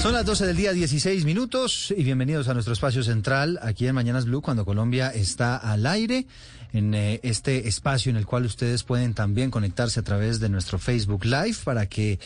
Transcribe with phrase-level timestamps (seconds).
[0.00, 3.96] Son las 12 del día, 16 minutos, y bienvenidos a nuestro espacio central aquí en
[3.96, 6.28] Mañanas Blue, cuando Colombia está al aire,
[6.72, 10.78] en eh, este espacio en el cual ustedes pueden también conectarse a través de nuestro
[10.78, 12.20] Facebook Live para que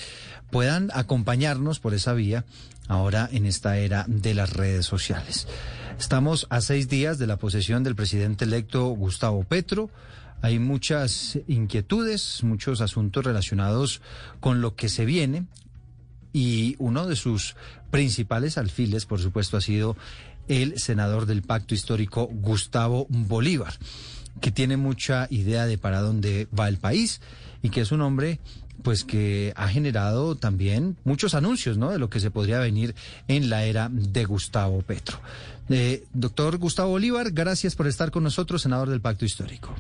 [0.51, 2.45] puedan acompañarnos por esa vía
[2.89, 5.48] ahora en esta era de las redes sociales.
[5.98, 9.89] Estamos a seis días de la posesión del presidente electo Gustavo Petro.
[10.43, 14.03] Hay muchas inquietudes, muchos asuntos relacionados
[14.41, 15.47] con lo que se viene
[16.33, 17.56] y uno de sus
[17.91, 19.97] principales alfiles, por supuesto, ha sido
[20.48, 23.75] el senador del pacto histórico Gustavo Bolívar,
[24.41, 27.20] que tiene mucha idea de para dónde va el país
[27.62, 28.41] y que es un hombre
[28.83, 31.91] pues que ha generado también muchos anuncios, ¿no?
[31.91, 32.94] De lo que se podría venir
[33.28, 35.20] en la era de Gustavo Petro.
[35.69, 39.75] Eh, doctor Gustavo Bolívar, gracias por estar con nosotros, senador del Pacto Histórico.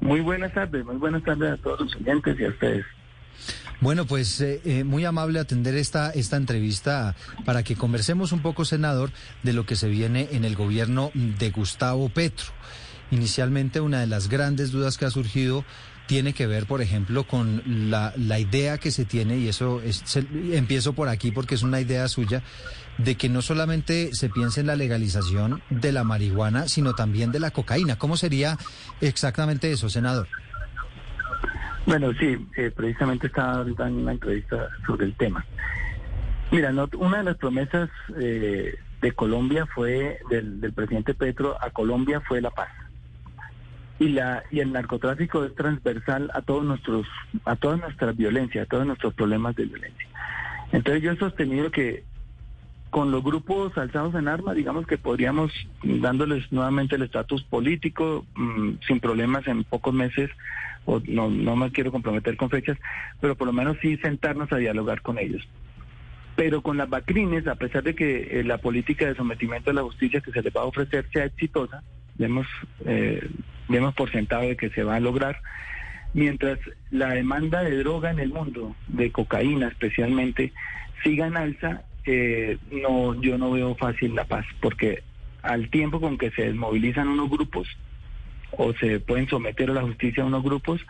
[0.00, 2.86] Muy buenas tardes, muy buenas tardes a todos los oyentes y a ustedes.
[3.80, 8.66] Bueno, pues eh, eh, muy amable atender esta, esta entrevista para que conversemos un poco,
[8.66, 9.10] senador,
[9.42, 12.46] de lo que se viene en el gobierno de Gustavo Petro.
[13.10, 15.64] Inicialmente, una de las grandes dudas que ha surgido
[16.06, 20.02] tiene que ver, por ejemplo, con la, la idea que se tiene, y eso es,
[20.52, 22.42] empiezo por aquí porque es una idea suya,
[22.98, 27.40] de que no solamente se piense en la legalización de la marihuana, sino también de
[27.40, 27.96] la cocaína.
[27.96, 28.58] ¿Cómo sería
[29.00, 30.28] exactamente eso, senador?
[31.86, 35.44] Bueno, sí, eh, precisamente estaba en una entrevista sobre el tema.
[36.50, 42.20] Mira, una de las promesas eh, de Colombia fue, del, del, presidente Petro a Colombia
[42.20, 42.68] fue la paz.
[43.98, 47.06] Y, la, y el narcotráfico es transversal a todos nuestros,
[47.44, 50.08] a toda nuestra violencia, a todos nuestros problemas de violencia.
[50.72, 52.04] Entonces yo he sostenido que
[52.90, 55.52] con los grupos alzados en armas, digamos que podríamos,
[55.82, 60.30] dándoles nuevamente el estatus político, mmm, sin problemas en pocos meses,
[60.90, 62.76] o no, no me quiero comprometer con fechas,
[63.20, 65.46] pero por lo menos sí sentarnos a dialogar con ellos.
[66.36, 69.82] Pero con las vacrines, a pesar de que eh, la política de sometimiento a la
[69.82, 71.82] justicia que se les va a ofrecer sea exitosa,
[72.16, 72.46] vemos,
[72.84, 73.28] eh,
[73.68, 75.40] vemos por sentado de que se va a lograr,
[76.12, 76.58] mientras
[76.90, 80.52] la demanda de droga en el mundo, de cocaína especialmente,
[81.04, 85.02] siga en alza, eh, no, yo no veo fácil la paz, porque
[85.42, 87.68] al tiempo con que se desmovilizan unos grupos,
[88.52, 90.84] o se pueden someter a la justicia unos grupos,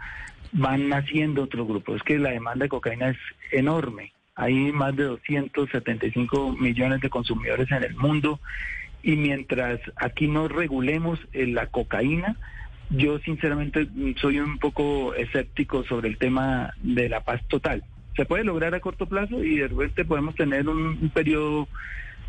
[0.53, 1.97] van naciendo otros grupos.
[1.97, 3.19] Es que la demanda de cocaína es
[3.53, 4.12] enorme.
[4.34, 8.41] Hay más de 275 millones de consumidores en el mundo
[9.03, 12.37] y mientras aquí no regulemos eh, la cocaína,
[12.91, 13.88] yo sinceramente
[14.21, 17.84] soy un poco escéptico sobre el tema de la paz total.
[18.16, 21.69] Se puede lograr a corto plazo y de repente podemos tener un, un periodo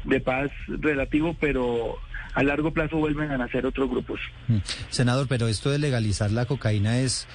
[0.03, 1.97] de paz relativo, pero
[2.33, 4.19] a largo plazo vuelven a nacer otros grupos.
[4.47, 4.57] Mm.
[4.89, 7.27] Senador, pero esto de legalizar la cocaína es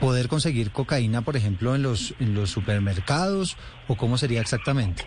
[0.00, 3.56] poder conseguir cocaína, por ejemplo, en los, en los supermercados
[3.86, 5.04] o cómo sería exactamente?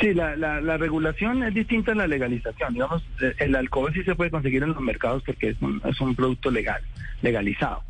[0.00, 2.72] Sí, la, la, regulación es distinta a la legalización.
[2.72, 6.00] Digamos, eh, el alcohol sí se puede conseguir en los mercados porque es un, es
[6.00, 6.80] un producto legal,
[7.20, 7.82] legalizado.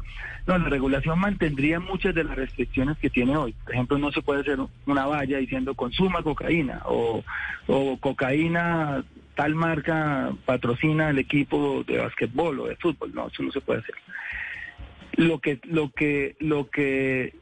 [0.48, 3.52] No, la regulación mantendría muchas de las restricciones que tiene hoy.
[3.64, 7.22] Por ejemplo, no se puede hacer una valla diciendo consuma cocaína o,
[8.00, 9.04] cocaína
[9.34, 13.14] tal marca patrocina el equipo de básquetbol o de fútbol.
[13.14, 13.94] No, eso no se puede hacer.
[15.16, 17.34] Lo que, lo que, lo que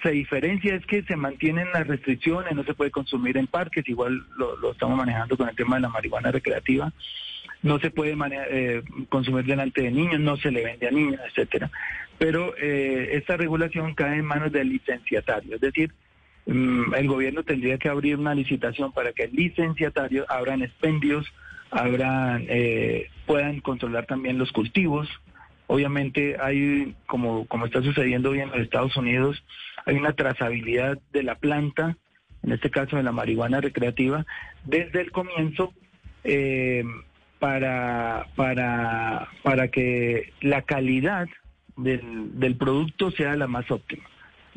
[0.00, 4.24] se diferencia es que se mantienen las restricciones, no se puede consumir en parques, igual
[4.36, 6.92] lo, estamos manejando con el tema de la marihuana recreativa,
[7.62, 8.16] no se puede
[8.50, 11.68] eh, consumir delante de niños, no se le vende a niños, etcétera.
[12.24, 15.92] Pero eh, esta regulación cae en manos del licenciatario, es decir,
[16.46, 21.26] Mm, el gobierno tendría que abrir una licitación para que el licenciatario abran expendios,
[21.70, 25.08] abran, eh, puedan controlar también los cultivos.
[25.68, 29.42] Obviamente hay, como, como está sucediendo hoy en los Estados Unidos,
[29.86, 31.96] hay una trazabilidad de la planta,
[32.42, 34.26] en este caso de la marihuana recreativa,
[34.64, 35.72] desde el comienzo
[36.24, 36.84] eh,
[37.38, 41.28] para, para, para que la calidad
[41.76, 44.04] del, del producto sea la más óptima.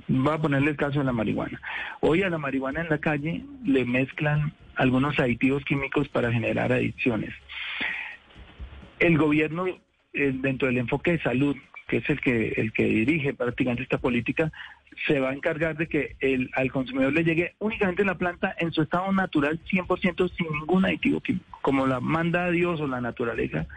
[0.07, 1.59] Voy a ponerle el caso de la marihuana.
[2.01, 7.33] Hoy a la marihuana en la calle le mezclan algunos aditivos químicos para generar adicciones.
[8.99, 11.55] El gobierno, eh, dentro del enfoque de salud
[11.87, 14.51] que es el que el que dirige prácticamente esta política,
[15.07, 18.71] se va a encargar de que el, al consumidor le llegue únicamente la planta en
[18.71, 23.67] su estado natural, 100% sin ningún aditivo químico, como la manda Dios o la naturaleza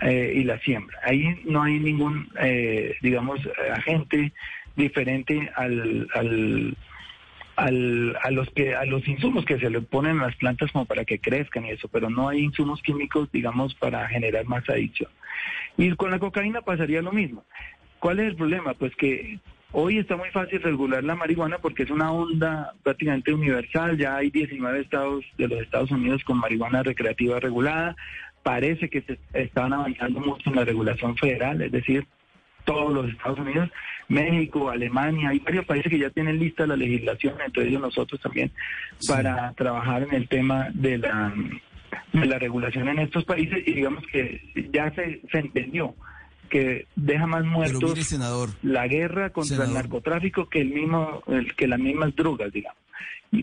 [0.00, 0.98] eh, y la siembra.
[1.04, 3.40] Ahí no hay ningún, eh, digamos,
[3.70, 4.32] agente
[4.74, 6.76] diferente al, al
[7.56, 10.86] al, a los que a los insumos que se le ponen a las plantas como
[10.86, 15.10] para que crezcan y eso, pero no hay insumos químicos, digamos, para generar más adicción.
[15.76, 17.44] Y con la cocaína pasaría lo mismo.
[17.98, 18.74] ¿Cuál es el problema?
[18.74, 19.38] Pues que
[19.72, 23.96] hoy está muy fácil regular la marihuana porque es una onda prácticamente universal.
[23.96, 27.96] Ya hay 19 estados de los Estados Unidos con marihuana recreativa regulada.
[28.42, 32.06] Parece que se están avanzando mucho en la regulación federal, es decir,
[32.64, 33.70] todos los Estados Unidos,
[34.08, 38.52] México, Alemania, hay varios países que ya tienen lista la legislación, entre ellos nosotros también,
[39.08, 41.32] para trabajar en el tema de la,
[42.12, 44.40] de la regulación en estos países y digamos que
[44.72, 45.94] ya se, se entendió
[46.52, 48.14] que deja más muertos
[48.62, 52.81] la guerra contra el narcotráfico que el mismo el, que las mismas drogas digamos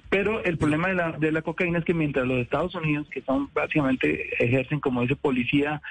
[0.09, 3.21] pero el problema de la, de la cocaína es que mientras los Estados Unidos que
[3.21, 5.81] son básicamente ejercen como dice policía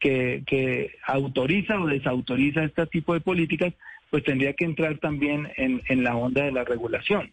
[0.00, 3.74] que, autoriza o desautoriza este tipo de políticas,
[4.10, 7.30] pues tendría que entrar también en, en la onda de la regulación.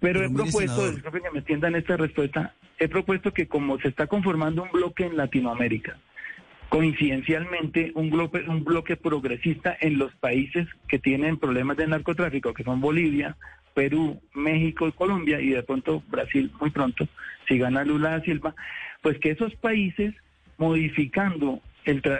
[0.00, 4.06] Pero, he propuesto, disculpe que me extiendan esta respuesta, he propuesto que como se está
[4.06, 5.98] conformando un bloque en Latinoamérica,
[6.68, 12.64] coincidencialmente un bloque, un bloque progresista en los países que tienen problemas de narcotráfico, que
[12.64, 13.36] son Bolivia,
[13.76, 17.06] Perú, México y Colombia, y de pronto Brasil muy pronto,
[17.46, 18.54] si gana Lula da Silva,
[19.02, 20.14] pues que esos países
[20.56, 21.60] modificando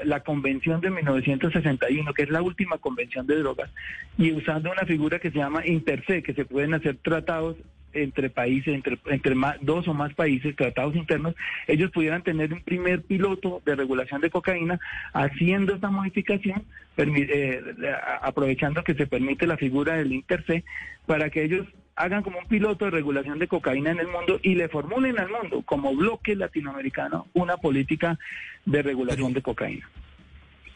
[0.04, 3.70] la convención de 1961, que es la última convención de drogas,
[4.18, 7.56] y usando una figura que se llama interse, que se pueden hacer tratados
[8.02, 11.34] entre países, entre, entre dos o más países, tratados internos,
[11.66, 14.78] ellos pudieran tener un primer piloto de regulación de cocaína
[15.12, 16.64] haciendo esta modificación,
[16.96, 17.62] eh,
[18.22, 20.64] aprovechando que se permite la figura del interse,
[21.06, 21.66] para que ellos
[21.96, 25.30] hagan como un piloto de regulación de cocaína en el mundo y le formulen al
[25.30, 28.18] mundo como bloque latinoamericano una política
[28.66, 29.88] de regulación de cocaína.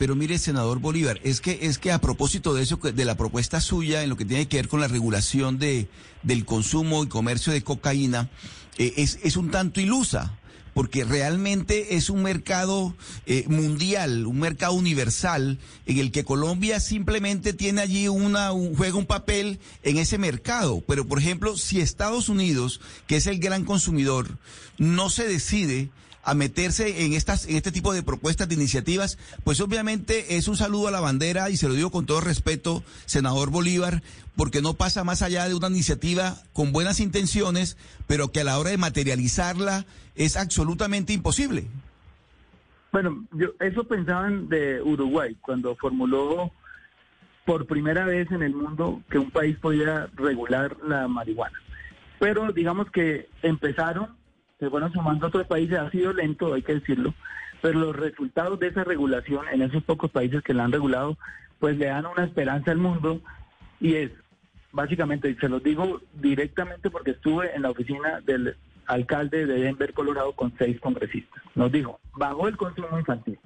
[0.00, 3.60] Pero mire, senador Bolívar, es que es que a propósito de eso, de la propuesta
[3.60, 5.88] suya en lo que tiene que ver con la regulación de
[6.22, 8.30] del consumo y comercio de cocaína,
[8.78, 10.38] eh, es, es un tanto ilusa
[10.72, 17.52] porque realmente es un mercado eh, mundial, un mercado universal, en el que Colombia simplemente
[17.52, 20.82] tiene allí una, un, juega un papel en ese mercado.
[20.88, 24.38] Pero, por ejemplo, si Estados Unidos, que es el gran consumidor,
[24.78, 25.90] no se decide
[26.22, 30.56] a meterse en estas en este tipo de propuestas de iniciativas, pues obviamente es un
[30.56, 34.02] saludo a la bandera y se lo digo con todo respeto, senador Bolívar,
[34.36, 37.76] porque no pasa más allá de una iniciativa con buenas intenciones,
[38.06, 41.66] pero que a la hora de materializarla es absolutamente imposible.
[42.92, 46.50] Bueno, yo eso pensaban de Uruguay cuando formuló
[47.44, 51.58] por primera vez en el mundo que un país podía regular la marihuana.
[52.18, 54.19] Pero digamos que empezaron
[54.60, 57.14] se fueron sumando otros países, ha sido lento, hay que decirlo,
[57.62, 61.16] pero los resultados de esa regulación en esos pocos países que la han regulado,
[61.58, 63.20] pues le dan una esperanza al mundo
[63.80, 64.10] y es,
[64.72, 69.94] básicamente, y se los digo directamente porque estuve en la oficina del alcalde de Denver,
[69.94, 71.42] Colorado, con seis congresistas.
[71.54, 73.38] Nos dijo, bajó el consumo infantil.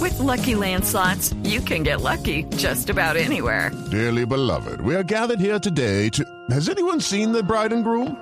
[0.00, 3.72] With lucky landslots, you can get lucky just about anywhere.
[3.90, 6.22] Dearly beloved, we are gathered here today to.
[6.50, 8.16] Has anyone seen the bride and groom?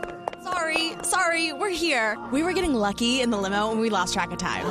[0.47, 2.17] Sorry, sorry, we're here.
[2.33, 4.65] We were getting lucky in the limo and we lost track of time.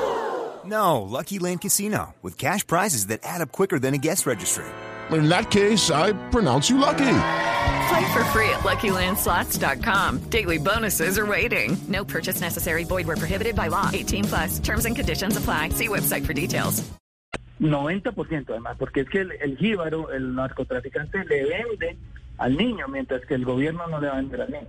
[0.63, 4.65] No, Lucky Land Casino, with cash prizes that add up quicker than a guest registry.
[5.11, 7.17] In that case, I pronounce you lucky.
[7.89, 10.29] Play for free at LuckyLandSlots.com.
[10.29, 11.77] Daily bonuses are waiting.
[11.89, 12.85] No purchase necessary.
[12.85, 13.89] Void where prohibited by law.
[13.93, 14.59] 18 plus.
[14.59, 15.69] Terms and conditions apply.
[15.69, 16.83] See website for details.
[17.59, 21.97] 90% además, porque es que el, el jíbaro, el narcotraficante, le vende
[22.37, 24.67] al niño, mientras que el gobierno no le va a vender al niño.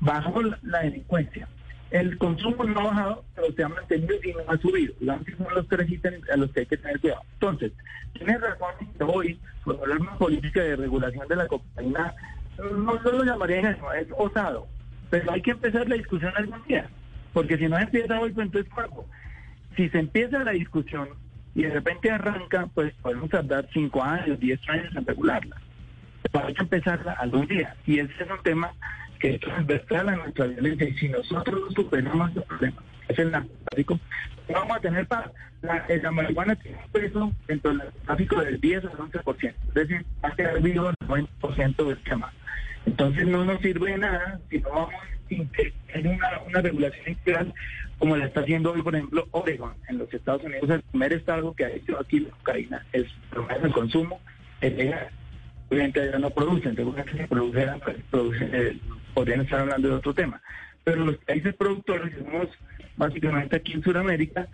[0.00, 1.48] Bajó la, delincuencia.
[1.90, 4.94] El consumo no ha bajado, pero se ha mantenido y no ha subido.
[5.00, 7.22] Digamos que son los tres ítems a los que hay que tener cuidado.
[7.34, 7.72] Entonces,
[8.12, 12.14] tiene razón que hoy, por hablar de política de regulación de la cocaína,
[12.58, 14.66] no, lo llamaría eso, es osado.
[15.10, 16.88] Pero hay que empezar la discusión algún día.
[17.32, 19.06] Porque si no empieza hoy, pues entonces ¿cuándo?
[19.76, 21.08] Si se empieza la discusión
[21.54, 25.56] y de repente arranca, pues podemos tardar cinco años, diez años en regularla.
[26.30, 27.74] Pero hay que empezarla algún día.
[27.86, 28.72] Y ese es un tema
[29.20, 33.30] que es transversal a nuestra violencia y si nosotros no superamos el problema, es el
[33.30, 34.00] narcotráfico,
[34.52, 35.30] vamos a tener paz.
[35.62, 40.06] La, la marihuana tiene un peso dentro del tráfico del 10 al 11%, es decir,
[40.24, 42.32] va a quedar vivo el 90% del tema.
[42.86, 44.94] Entonces no nos sirve de nada si no vamos
[45.28, 47.54] en una, una regulación integral
[48.00, 51.54] como la está haciendo hoy, por ejemplo, Oregon, en los Estados Unidos, el primer estado
[51.54, 53.06] que ha hecho aquí la cocaína es
[53.62, 54.20] el consumo,
[54.62, 55.08] es legal.
[55.68, 58.78] Obviamente ya no producen, seguramente pues, producen, eh,
[59.14, 60.40] podrían estar hablando de otro tema.
[60.84, 62.48] Pero los países productores, somos
[62.96, 64.48] básicamente aquí en Sudamérica,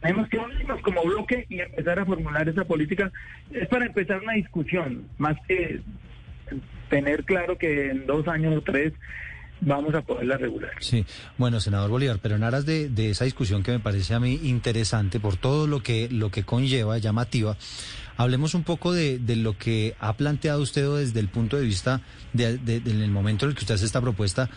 [0.00, 3.12] tenemos que unirnos como bloque y empezar a formular esa política.
[3.52, 5.80] Es para empezar una discusión, más que
[6.90, 8.92] tener claro que en dos años o tres
[9.64, 10.72] vamos a poderla regular.
[10.80, 11.04] Sí,
[11.38, 14.40] bueno, senador Bolívar, pero en aras de, de, esa discusión que me parece a mí
[14.42, 17.56] interesante por todo lo que, lo que conlleva, llamativa,
[18.16, 22.00] hablemos un poco de, de lo que ha planteado usted desde el punto de vista
[22.32, 24.50] de, en el momento en el que usted hace esta propuesta.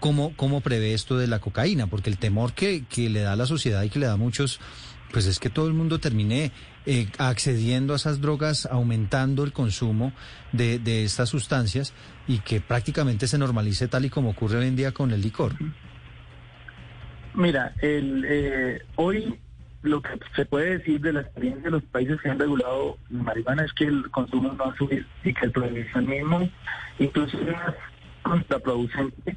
[0.00, 1.88] ¿Cómo, ¿Cómo prevé esto de la cocaína?
[1.88, 4.16] Porque el temor que, que le da a la sociedad y que le da a
[4.16, 4.60] muchos
[5.12, 6.52] pues es que todo el mundo termine
[6.90, 10.14] eh, accediendo a esas drogas, aumentando el consumo
[10.52, 11.92] de, de, estas sustancias
[12.26, 15.52] y que prácticamente se normalice tal y como ocurre hoy en día con el licor.
[17.34, 19.38] Mira, el, eh, hoy
[19.82, 23.22] lo que se puede decir de la experiencia de los países que han regulado la
[23.22, 26.48] marihuana es que el consumo no ha subido y que el prohibicionismo
[26.98, 27.56] incluso es
[28.22, 29.36] contraproducente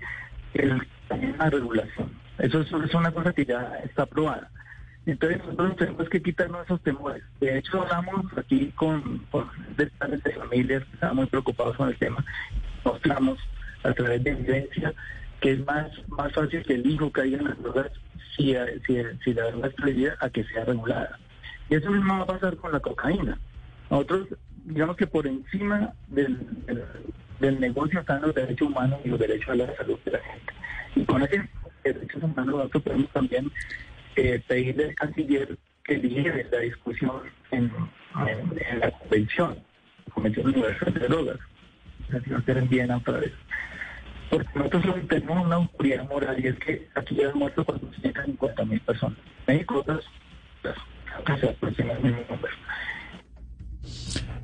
[0.53, 0.81] el,
[1.37, 2.11] la regulación.
[2.37, 4.49] Eso es, es una cosa que ya está aprobada.
[5.05, 7.23] Entonces nosotros tenemos que quitarnos esos temores.
[7.39, 11.97] De hecho, hablamos aquí con, con de padres familias que están muy preocupados con el
[11.97, 12.23] tema.
[12.85, 13.39] Mostramos
[13.83, 14.93] a través de evidencia
[15.39, 17.91] que es más, más fácil que el hijo caiga en las drogas
[18.35, 18.55] si,
[18.85, 21.19] si, si la droga es prohibida a que sea regulada.
[21.69, 23.39] Y eso mismo va a pasar con la cocaína.
[23.89, 24.27] Nosotros,
[24.65, 26.37] digamos que por encima del,
[27.39, 30.53] del, negocio están los derechos humanos y los derechos a la salud de la gente.
[30.95, 31.45] Y con esos
[31.83, 33.51] derechos humanos nosotros podemos también
[34.15, 37.71] eh, pedirle al canciller que lidere la discusión en,
[38.27, 39.57] en, la convención,
[40.07, 41.39] la Convención Universal de Drogas,
[42.09, 43.33] la señora en Viena otra vez.
[44.29, 48.79] Porque nosotros tenemos una oscuridad moral y es que aquí ya han muerto 450 mil
[48.81, 49.17] personas.
[49.45, 50.05] México, otras,
[51.25, 52.55] casi aproximadamente número.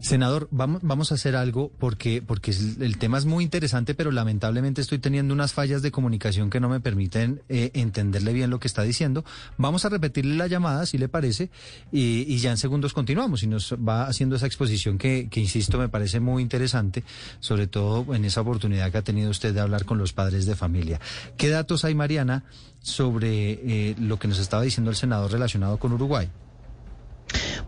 [0.07, 4.79] Senador, vamos, vamos a hacer algo porque, porque el tema es muy interesante, pero lamentablemente
[4.79, 8.69] estoy teniendo unas fallas de comunicación que no me permiten eh, entenderle bien lo que
[8.69, 9.25] está diciendo.
[9.57, 11.49] Vamos a repetirle la llamada, si le parece,
[11.91, 15.77] y, y, ya en segundos continuamos y nos va haciendo esa exposición que, que, insisto,
[15.77, 17.03] me parece muy interesante,
[17.41, 20.55] sobre todo en esa oportunidad que ha tenido usted de hablar con los padres de
[20.55, 21.01] familia.
[21.35, 22.45] ¿Qué datos hay, Mariana,
[22.81, 23.59] sobre
[23.89, 26.29] eh, lo que nos estaba diciendo el senador relacionado con Uruguay?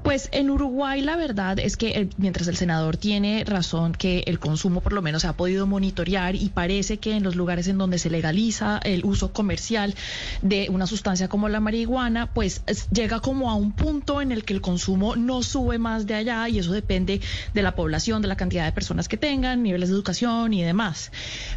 [0.04, 4.40] Pues en Uruguay la verdad es que el, mientras el senador tiene razón que el
[4.40, 7.78] consumo por lo menos se ha podido monitorear y parece que en los lugares en
[7.78, 9.94] donde se legaliza el uso comercial
[10.42, 14.54] de una sustancia como la marihuana, pues llega como a un punto en el que
[14.54, 17.22] el consumo no sube más de allá y eso depende
[17.54, 21.12] de la población, de la cantidad de personas que tengan, niveles de educación y demás.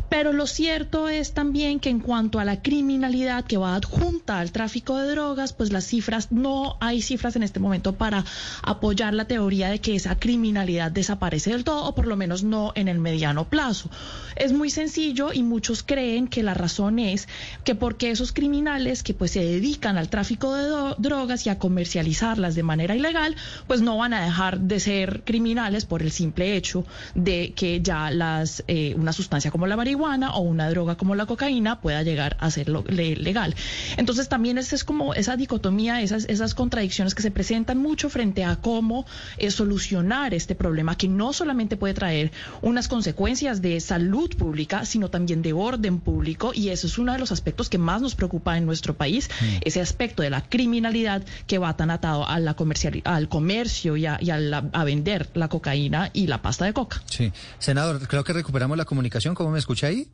[0.08, 4.52] Pero lo cierto es también que en cuanto a la criminalidad que va adjunta al
[4.52, 8.24] tráfico de drogas, pues las cifras, no hay cifras en este momento para
[8.62, 12.72] apoyar la teoría de que esa criminalidad desaparece del todo o por lo menos no
[12.74, 13.90] en el mediano plazo.
[14.36, 17.28] Es muy sencillo y muchos creen que la razón es
[17.64, 22.54] que porque esos criminales que pues se dedican al tráfico de drogas y a comercializarlas
[22.54, 26.84] de manera ilegal, pues no van a dejar de ser criminales por el simple hecho
[27.14, 31.26] de que ya las eh, una sustancia como la marihuana o una droga como la
[31.26, 33.54] cocaína pueda llegar a ser legal.
[33.96, 38.44] Entonces también es, es como esa dicotomía, esas, esas contradicciones que se presentan mucho frente
[38.44, 39.04] a cómo
[39.36, 45.10] eh, solucionar este problema que no solamente puede traer unas consecuencias de salud pública, sino
[45.10, 48.56] también de orden público y eso es uno de los aspectos que más nos preocupa
[48.56, 49.44] en nuestro país, mm.
[49.62, 54.06] ese aspecto de la criminalidad que va tan atado a la comercial, al comercio y,
[54.06, 57.02] a, y a, la, a, vender la cocaína y la pasta de coca.
[57.06, 60.08] Sí, senador, creo que recuperamos la comunicación, ¿cómo me escucha ahí?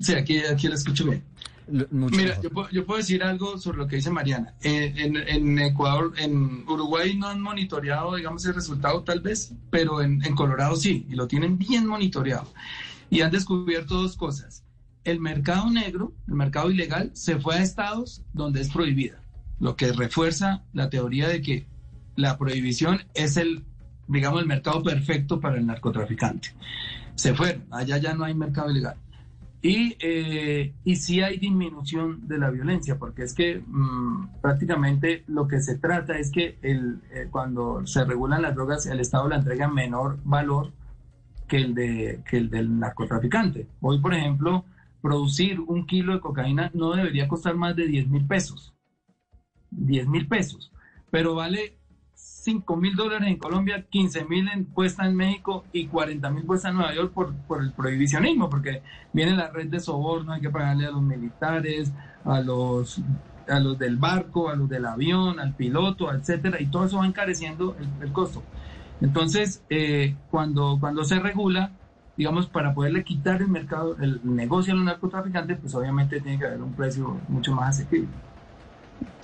[0.00, 1.22] Sí, aquí, aquí la escucho bien.
[1.90, 4.54] Mucho Mira, yo puedo, yo puedo, decir algo sobre lo que dice Mariana.
[4.62, 10.02] En, en, en, Ecuador, en Uruguay no han monitoreado, digamos, el resultado tal vez, pero
[10.02, 12.52] en, en Colorado sí, y lo tienen bien monitoreado.
[13.08, 14.62] Y han descubierto dos cosas.
[15.04, 19.20] El mercado negro, el mercado ilegal, se fue a estados donde es prohibida,
[19.58, 21.66] lo que refuerza la teoría de que
[22.16, 23.64] la prohibición es el,
[24.06, 26.50] digamos, el mercado perfecto para el narcotraficante.
[27.14, 28.96] Se fueron, allá ya no hay mercado ilegal.
[29.64, 35.48] Y, eh, y sí hay disminución de la violencia, porque es que mmm, prácticamente lo
[35.48, 39.36] que se trata es que el, eh, cuando se regulan las drogas, el Estado le
[39.36, 40.70] entrega menor valor
[41.48, 43.66] que el, de, que el del narcotraficante.
[43.80, 44.66] Hoy, por ejemplo,
[45.00, 48.74] producir un kilo de cocaína no debería costar más de 10 mil pesos.
[49.70, 50.72] 10 mil pesos.
[51.10, 51.78] Pero vale
[52.44, 56.68] 5 mil dólares en Colombia, 15 mil en, puesta en México y 40 mil puesta
[56.68, 58.82] en Nueva York por, por el prohibicionismo, porque
[59.14, 61.90] viene la red de soborno, hay que pagarle a los militares,
[62.24, 63.00] a los
[63.48, 67.06] a los del barco, a los del avión, al piloto, etcétera, y todo eso va
[67.06, 68.42] encareciendo el, costo.
[69.00, 71.72] Entonces, eh, cuando, cuando se regula,
[72.16, 76.46] digamos, para poderle quitar el mercado, el negocio a los narcotraficantes, pues obviamente tiene que
[76.46, 78.08] haber un precio mucho más asequible.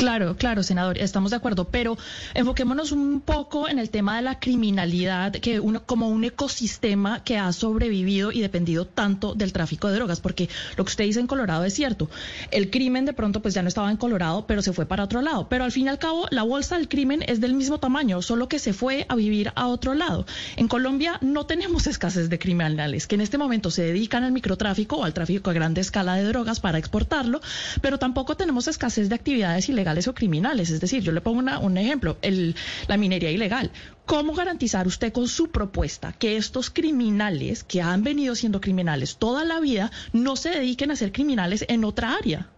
[0.01, 1.99] Claro, claro, senador, estamos de acuerdo, pero
[2.33, 7.37] enfoquémonos un poco en el tema de la criminalidad, que uno como un ecosistema que
[7.37, 10.49] ha sobrevivido y dependido tanto del tráfico de drogas, porque
[10.79, 12.09] lo que usted dice en Colorado es cierto.
[12.51, 15.21] El crimen de pronto pues ya no estaba en Colorado, pero se fue para otro
[15.21, 15.51] lado.
[15.51, 18.49] Pero al fin y al cabo, la bolsa del crimen es del mismo tamaño, solo
[18.49, 20.25] que se fue a vivir a otro lado.
[20.57, 24.97] En Colombia no tenemos escasez de criminales que en este momento se dedican al microtráfico
[24.97, 27.43] o al tráfico a gran escala de drogas para exportarlo,
[27.83, 30.71] pero tampoco tenemos escasez de actividades ilegales o criminales.
[30.71, 32.55] Es decir, yo le pongo un ejemplo, el,
[32.89, 33.71] la minería ilegal.
[34.07, 39.45] ¿Cómo garantizar usted con su propuesta que estos criminales que han venido siendo criminales toda
[39.45, 42.51] la vida no se dediquen a ser criminales en otra área?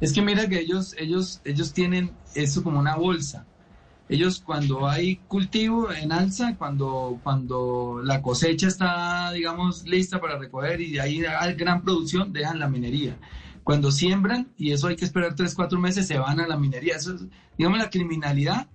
[0.00, 3.46] Es que mira que ellos, ellos, ellos tienen eso como una bolsa.
[4.08, 10.80] Ellos cuando hay cultivo en alza, cuando, cuando la cosecha está, digamos, lista para recoger
[10.82, 13.16] y ahí hay gran producción, dejan la minería.
[13.64, 16.96] Cuando siembran, y eso hay que esperar tres, cuatro meses, se van a la minería.
[16.96, 17.16] Eso
[17.56, 18.68] digamos, la criminalidad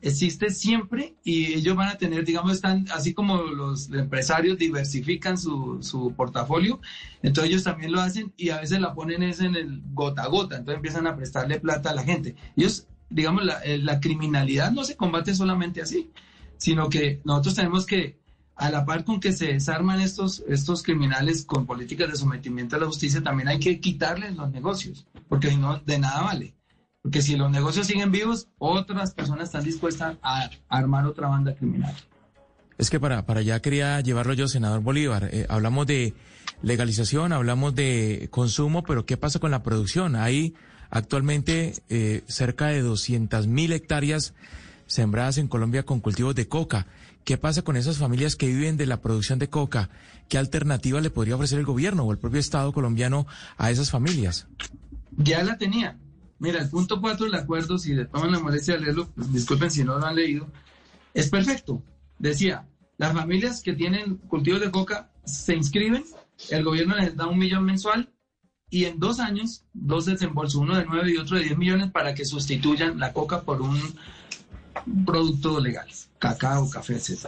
[0.00, 5.78] existe siempre y ellos van a tener, digamos, están, así como los empresarios diversifican su,
[5.82, 6.80] su portafolio,
[7.22, 10.28] entonces ellos también lo hacen y a veces la ponen es en el gota a
[10.28, 12.36] gota, entonces empiezan a prestarle plata a la gente.
[12.56, 16.10] Ellos, digamos, la, eh, la criminalidad no se combate solamente así,
[16.58, 18.18] sino que nosotros tenemos que
[18.56, 22.80] a la par con que se desarman estos, estos criminales con políticas de sometimiento a
[22.80, 26.54] la justicia, también hay que quitarles los negocios, porque si no, de nada vale.
[27.02, 31.94] Porque si los negocios siguen vivos, otras personas están dispuestas a armar otra banda criminal.
[32.78, 35.28] Es que para, para allá quería llevarlo yo, senador Bolívar.
[35.32, 36.14] Eh, hablamos de
[36.62, 40.16] legalización, hablamos de consumo, pero ¿qué pasa con la producción?
[40.16, 40.54] Hay
[40.90, 44.34] actualmente eh, cerca de 200 mil hectáreas
[44.86, 46.86] sembradas en Colombia con cultivos de coca.
[47.26, 49.90] ¿Qué pasa con esas familias que viven de la producción de coca?
[50.28, 54.46] ¿Qué alternativa le podría ofrecer el gobierno o el propio Estado colombiano a esas familias?
[55.10, 55.98] Ya la tenía.
[56.38, 59.72] Mira, el punto 4 del acuerdo, si le toman la molestia de leerlo, pues, disculpen
[59.72, 60.46] si no lo han leído,
[61.14, 61.82] es perfecto.
[62.20, 62.64] Decía,
[62.96, 66.04] las familias que tienen cultivos de coca se inscriben,
[66.50, 68.08] el gobierno les da un millón mensual
[68.70, 72.14] y en dos años, dos desembolsos, uno de nueve y otro de diez millones para
[72.14, 73.80] que sustituyan la coca por un
[75.04, 77.26] producto legal cacao, café, etc.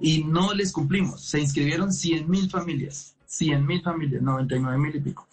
[0.00, 1.20] Y no les cumplimos.
[1.22, 5.26] Se inscribieron 100 mil familias, 100 mil familias, 99 mil y pico.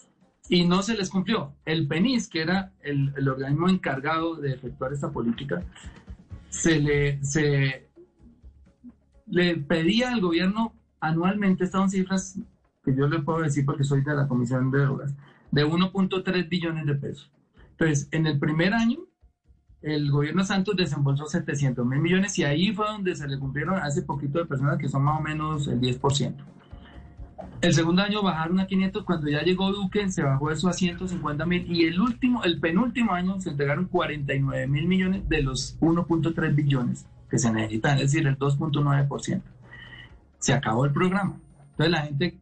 [0.48, 1.54] Y no se les cumplió.
[1.66, 5.64] El PENIS, que era el, organismo encargado de efectuar esta política,
[6.50, 7.88] se le, se
[9.26, 12.40] le pedía al gobierno anualmente, estas cifras
[12.84, 15.16] que yo le puedo decir porque soy de la Comisión de Drogas,
[15.52, 17.32] de 1.3 billones de pesos.
[17.72, 19.00] Entonces, en el primer año
[19.86, 23.88] el gobierno Santos desembolsó 700 mil millones y ahí fue donde se le cumplieron a
[23.88, 26.36] ese poquito de personas que son más o menos el 10%.
[27.62, 31.46] El segundo año bajaron a 500, cuando ya llegó Duque se bajó eso a 150
[31.46, 36.56] mil y el último, el penúltimo año se entregaron 49 mil millones de los 1.3
[36.56, 39.42] billones que se necesitan, es decir, el 2.9%.
[40.40, 41.38] Se acabó el programa.
[41.72, 42.40] Entonces la gente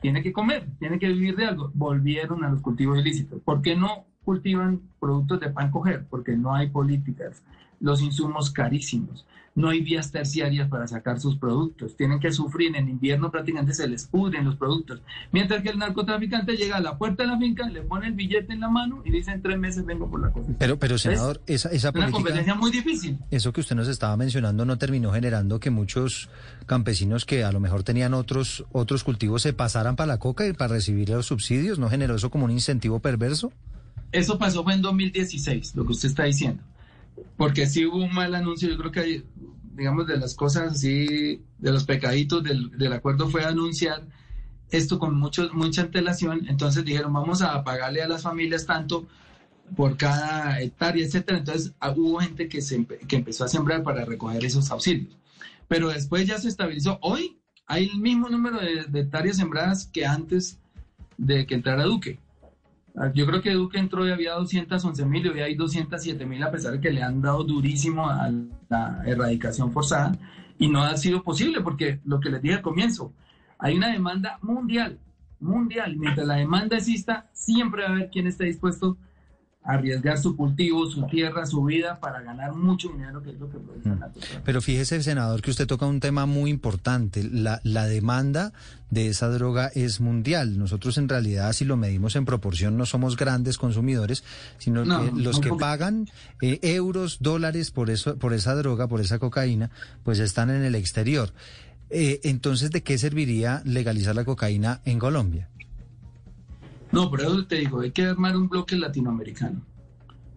[0.00, 1.72] tiene que comer, tiene que vivir de algo.
[1.74, 3.40] Volvieron a los cultivos ilícitos.
[3.42, 7.42] ¿Por qué no cultivan productos de pan coger porque no hay políticas,
[7.78, 12.88] los insumos carísimos, no hay vías terciarias para sacar sus productos, tienen que sufrir en
[12.88, 17.22] invierno prácticamente se les pudren los productos, mientras que el narcotraficante llega a la puerta
[17.22, 19.86] de la finca, le pone el billete en la mano y dice en tres meses
[19.86, 20.52] vengo por la cosa.
[20.58, 23.18] Pero, pero senador, esa, esa política, una competencia muy difícil.
[23.30, 26.28] Eso que usted nos estaba mencionando no terminó generando que muchos
[26.66, 30.52] campesinos que a lo mejor tenían otros otros cultivos se pasaran para la coca y
[30.52, 33.52] para recibir los subsidios, ¿no generó eso como un incentivo perverso?
[34.12, 36.62] Eso pasó fue en 2016, lo que usted está diciendo.
[37.36, 39.24] Porque sí hubo un mal anuncio, yo creo que hay,
[39.74, 44.06] digamos, de las cosas así, de los pecaditos del, acuerdo fue anunciar
[44.70, 46.46] esto con mucho, mucha antelación.
[46.48, 49.06] Entonces dijeron, vamos a pagarle a las familias tanto
[49.74, 51.38] por cada hectárea, etcétera.
[51.38, 55.16] Entonces ah, hubo gente que, se, que empezó a sembrar para recoger esos auxilios.
[55.68, 56.98] Pero después ya se estabilizó.
[57.02, 60.58] Hoy hay el mismo número de, de hectáreas sembradas que antes
[61.18, 62.18] de que entrara Duque.
[63.14, 66.50] Yo creo que Duque entró y había 211 mil y hoy hay 207 mil a
[66.50, 68.30] pesar de que le han dado durísimo a
[68.70, 70.12] la erradicación forzada
[70.58, 73.12] y no ha sido posible porque lo que les dije al comienzo,
[73.58, 74.98] hay una demanda mundial,
[75.40, 75.96] mundial.
[75.98, 78.96] Mientras la demanda exista, siempre va a haber quien esté dispuesto
[79.66, 83.58] arriesgar su cultivo, su tierra, su vida para ganar mucho dinero, que es lo que
[83.58, 84.00] produce mm.
[84.44, 87.24] Pero fíjese, senador, que usted toca un tema muy importante.
[87.24, 88.52] La, la demanda
[88.90, 90.58] de esa droga es mundial.
[90.58, 94.22] Nosotros en realidad, si lo medimos en proporción, no somos grandes consumidores,
[94.58, 96.08] sino que los que pagan
[96.40, 99.70] eh, euros, dólares por eso, por esa droga, por esa cocaína,
[100.04, 101.32] pues están en el exterior.
[101.90, 105.48] Eh, entonces, ¿de qué serviría legalizar la cocaína en Colombia?
[106.92, 109.62] No, por eso te digo, hay que armar un bloque latinoamericano.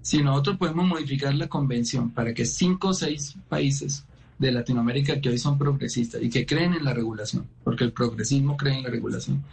[0.02, 4.06] Si nosotros podemos modificar la convención para que cinco o seis países
[4.40, 8.58] de Latinoamérica que hoy son progresistas y que creen en la regulación, porque el progresismo
[8.58, 9.44] cree en la regulación,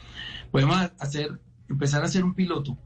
[0.50, 2.78] podemos hacer, empezar a hacer un piloto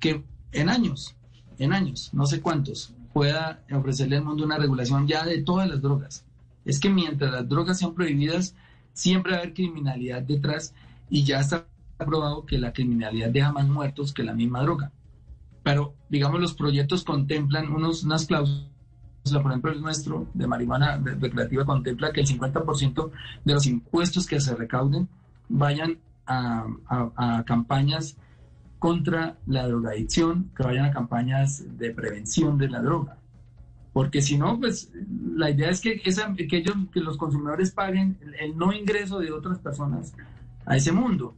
[0.00, 1.14] que en años,
[1.58, 5.80] en años, no sé cuántos, pueda ofrecerle al mundo una regulación ya de todas las
[5.80, 6.24] drogas.
[6.64, 8.54] Es que mientras las drogas sean prohibidas,
[8.94, 10.74] siempre va a haber criminalidad detrás
[11.10, 14.92] y ya está probado que la criminalidad deja más muertos que la misma droga.
[15.62, 18.68] Pero, digamos, los proyectos contemplan unos, unas cláusulas,
[19.24, 23.10] por ejemplo, el nuestro de marihuana recreativa contempla que el 50%
[23.44, 25.08] de los impuestos que se recauden
[25.48, 28.16] vayan a, a campañas
[28.78, 33.16] contra la drogadicción, que vayan a campañas de prevención de la droga.
[33.94, 34.92] Porque si no, pues
[35.36, 39.30] la idea es que, esa, que, ellos, que los consumidores paguen el no ingreso de
[39.30, 40.12] otras personas
[40.66, 41.36] a ese mundo.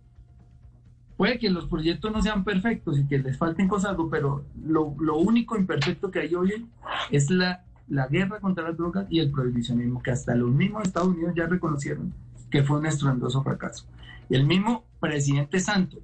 [1.16, 5.16] Puede que los proyectos no sean perfectos y que les falten cosas, pero lo, lo
[5.16, 6.66] único imperfecto que hay hoy
[7.10, 11.08] es la, la guerra contra las drogas y el prohibicionismo, que hasta los mismos Estados
[11.08, 12.12] Unidos ya reconocieron
[12.50, 13.86] que fue un estruendoso fracaso.
[14.28, 16.02] Y el mismo presidente Santos,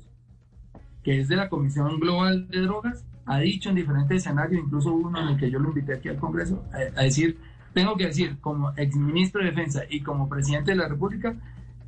[1.02, 5.20] que es de la Comisión Global de Drogas, ha dicho en diferentes escenarios, incluso uno
[5.20, 7.38] en el que yo lo invité aquí al Congreso, a, a decir,
[7.72, 11.36] tengo que decir, como exministro de Defensa y como presidente de la República,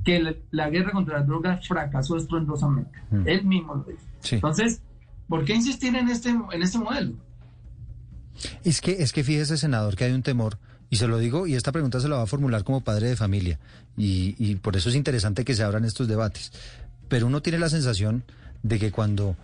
[0.05, 2.99] que la, guerra contra las drogas fracasó estruendosamente.
[3.11, 3.29] Mm.
[3.29, 4.37] Él mismo lo dice.
[4.37, 4.81] Entonces,
[5.29, 7.15] ¿por qué insistir en este, en este modelo?
[8.63, 10.59] Es que, es que fíjese, senador, que hay un temor.
[10.91, 13.17] Y se lo digo, y esta pregunta se la va a formular como padre de
[13.17, 13.59] familia.
[13.97, 16.53] Y, y por eso es interesante que se abran estos debates.
[17.09, 18.25] Pero uno tiene la sensación
[18.63, 19.37] de que cuando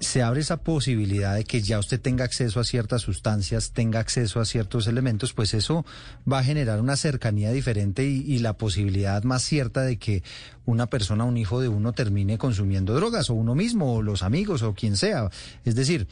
[0.00, 4.40] se abre esa posibilidad de que ya usted tenga acceso a ciertas sustancias, tenga acceso
[4.40, 5.84] a ciertos elementos, pues eso
[6.30, 10.22] va a generar una cercanía diferente y, la posibilidad más cierta de que
[10.64, 14.62] una persona, un hijo de uno, termine consumiendo drogas, o uno mismo, o los amigos,
[14.62, 15.30] o quien sea.
[15.64, 16.06] Es decir,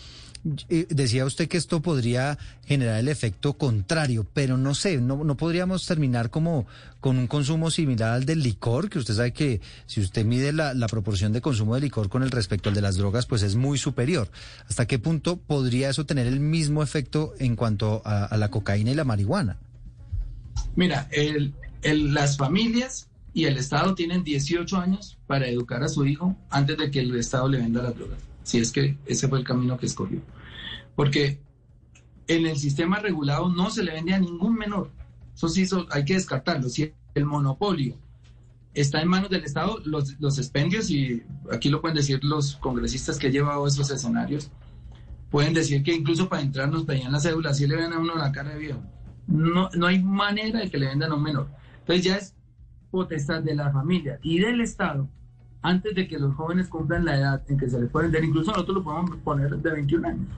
[0.68, 5.36] eh, decía usted que esto podría generar el efecto contrario, pero no sé, no, no
[5.36, 6.66] podríamos terminar como
[7.00, 10.74] con un consumo similar al del licor, que usted sabe que si usted mide la,
[10.88, 13.78] proporción de consumo de licor con el respecto al de las drogas, pues es muy
[13.78, 14.28] superior.
[14.68, 18.94] ¿Hasta qué punto podría eso tener el mismo efecto en cuanto a, la cocaína y
[18.94, 19.56] la marihuana?
[20.74, 26.36] Mira, el, las familias y el Estado tienen 18 años para educar a su hijo
[26.50, 29.44] antes de que el Estado le venda las drogas, si es que ese fue el
[29.44, 30.20] camino que escogió.
[30.96, 31.38] Porque
[32.26, 34.90] en el sistema regulado no se le vende a ningún menor.
[35.34, 36.68] Eso sí, hay que descartarlo.
[36.68, 37.94] Si el monopolio
[38.74, 43.28] está en manos del Estado, los, expendios, y aquí lo pueden decir los congresistas que
[43.28, 44.50] han llevado esos escenarios,
[45.30, 48.16] pueden decir que incluso para entrar nos pedían la cédula, así le ven a uno
[48.16, 48.82] la cara de viejo.
[49.26, 51.48] No, no hay manera de que le vendan a un menor.
[51.80, 52.34] Entonces ya es
[52.90, 55.08] potestad de la familia y del Estado
[55.62, 58.24] antes de que los jóvenes cumplan la edad en que se les puede vender.
[58.24, 60.28] Incluso nosotros lo podemos poner de 21 años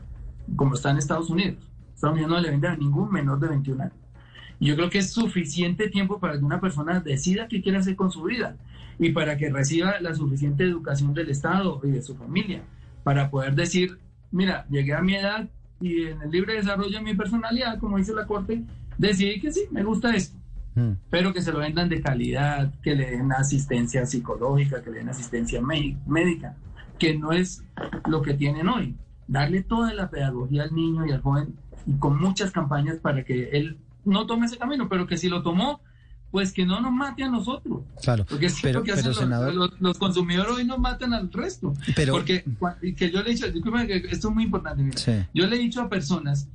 [0.57, 1.57] como está en Estados Unidos.
[1.95, 3.95] Estados Unidos no le vende a ningún menor de 21 años.
[4.61, 7.97] Y yo creo que es suficiente tiempo para que una persona decida qué quiere hacer
[7.97, 8.57] con su vida
[8.99, 12.63] y para que reciba la suficiente educación del Estado y de su familia
[13.05, 13.99] para poder decir,
[14.31, 15.49] mira, llegué a mi edad
[15.81, 18.65] y en el libre desarrollo de mi personalidad, como dice la Corte,
[18.97, 20.37] decidí que sí, me gusta esto.
[20.75, 20.93] Mm.
[21.09, 25.09] Pero que se lo vendan de calidad, que le den asistencia psicológica, que le den
[25.09, 26.57] asistencia médica,
[26.99, 27.65] que no es
[28.09, 28.97] lo que tienen hoy
[29.29, 31.55] darle toda la pedagogía al niño y al joven
[31.87, 35.43] y con muchas campañas para que él no tome ese camino, pero que si lo
[35.43, 35.81] tomó,
[36.31, 37.83] pues que no nos mate a nosotros.
[38.03, 38.93] Claro, porque pero, que
[39.81, 41.75] los, consumidores hoy nos matan al resto.
[41.95, 42.45] Pero, porque
[42.97, 44.83] que yo le he dicho, esto es muy importante,
[45.33, 46.49] yo le he dicho a personas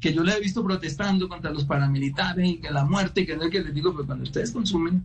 [0.00, 3.44] que yo le he visto protestando contra los paramilitares y que la muerte, que no
[3.44, 5.02] es que les digo, pero cuando ustedes consumen,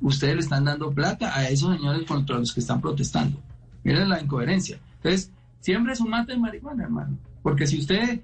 [0.00, 3.42] ustedes le están dando plata a esos señores contra los que están protestando.
[3.82, 4.78] Miren la incoherencia.
[4.96, 5.32] Entonces,
[5.66, 7.18] Siempre es un mate de marihuana, hermano.
[7.42, 8.20] Porque si usted,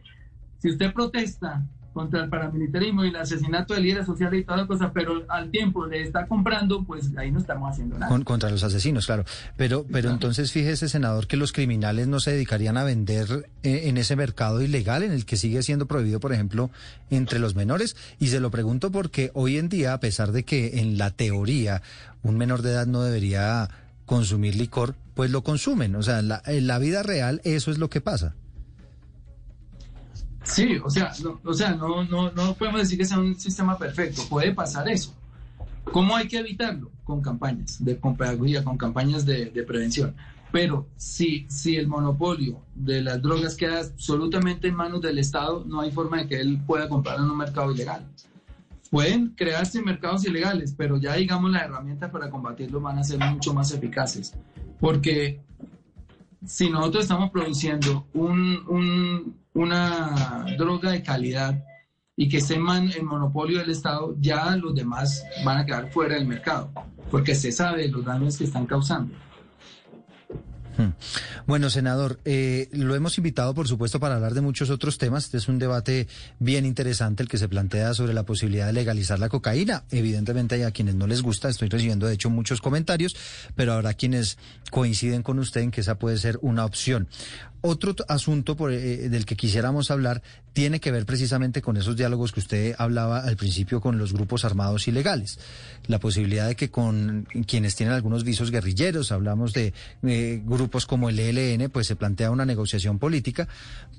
[0.58, 1.60] si usted protesta
[1.92, 5.50] contra el paramilitarismo y el asesinato de líderes sociales y toda la cosa, pero al
[5.50, 8.16] tiempo le está comprando, pues ahí no estamos haciendo nada.
[8.22, 9.24] contra los asesinos, claro.
[9.56, 13.96] Pero, pero entonces fíjese, senador, que los criminales no se dedicarían a vender eh, en
[13.96, 16.70] ese mercado ilegal en el que sigue siendo prohibido, por ejemplo,
[17.10, 17.96] entre los menores.
[18.20, 21.82] Y se lo pregunto porque hoy en día, a pesar de que en la teoría
[22.22, 23.68] un menor de edad no debería
[24.12, 25.96] consumir licor, pues lo consumen.
[25.96, 28.34] O sea, en la, vida real eso es lo que pasa.
[30.44, 33.78] Sí, o sea, no, o sea, no, no, no podemos decir que sea un sistema
[33.78, 34.20] perfecto.
[34.28, 35.14] Puede pasar eso.
[35.84, 36.90] ¿Cómo hay que evitarlo?
[37.04, 40.14] Con campañas de con pedagogía, con campañas de, de, prevención.
[40.52, 45.80] Pero si, si el monopolio de las drogas queda absolutamente en manos del Estado, no
[45.80, 48.06] hay forma de que él pueda comprar en un mercado ilegal.
[48.92, 53.54] Pueden crearse mercados ilegales, pero ya digamos las herramientas para combatirlo van a ser mucho
[53.54, 54.34] más eficaces.
[54.78, 55.40] Porque
[56.46, 61.64] si nosotros estamos produciendo un, una droga de calidad
[62.14, 66.26] y que esté en monopolio del Estado, ya los demás van a quedar fuera del
[66.26, 66.70] mercado,
[67.10, 69.14] porque se sabe los daños que están causando.
[70.76, 70.90] Hmm.
[71.46, 75.24] Bueno, senador, eh, lo hemos invitado, por supuesto, para hablar de muchos otros temas.
[75.24, 76.08] Este es un debate
[76.38, 79.84] bien interesante el que se plantea sobre la posibilidad de legalizar la cocaína.
[79.90, 83.16] Evidentemente hay a quienes no les gusta, estoy recibiendo de hecho muchos comentarios,
[83.54, 84.38] pero habrá quienes
[84.70, 87.08] coinciden con usted en que esa puede ser una opción.
[87.64, 90.20] Otro asunto por, eh, del que quisiéramos hablar
[90.52, 94.44] tiene que ver precisamente con esos diálogos que usted hablaba al principio con los grupos
[94.44, 95.38] armados ilegales.
[95.86, 99.72] La posibilidad de que con quienes tienen algunos visos guerrilleros, hablamos de
[100.02, 103.46] eh, grupos como el ELN, pues se plantea una negociación política,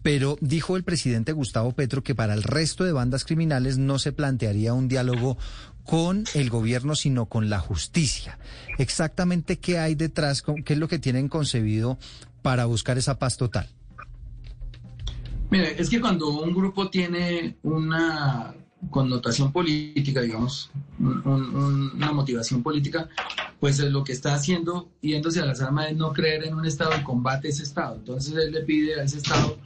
[0.02, 4.12] pero dijo el presidente Gustavo Petro que para el resto de bandas criminales no se
[4.12, 5.38] plantearía un diálogo
[5.86, 8.38] con el gobierno, sino con la justicia.
[8.78, 11.98] Exactamente qué hay detrás, qué es lo que tienen concebido
[12.44, 13.68] para buscar esa paz total?
[15.50, 18.54] Mire, es que cuando un grupo tiene una
[18.90, 20.70] connotación política, digamos,
[21.00, 23.08] una motivación política,
[23.60, 26.92] pues lo que está haciendo, yéndose a las armas, es no creer en un Estado
[27.00, 27.96] y combate ese Estado.
[27.96, 29.58] Entonces él le pide a ese Estado,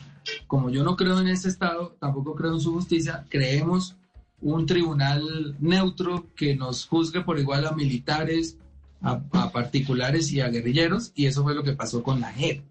[0.45, 3.95] como yo no creo en ese Estado, tampoco creo en su justicia, creemos
[4.41, 8.57] un tribunal neutro que nos juzgue por igual a militares,
[9.01, 9.19] a,
[9.51, 12.61] particulares y a guerrilleros, y eso fue lo que pasó con la JEP.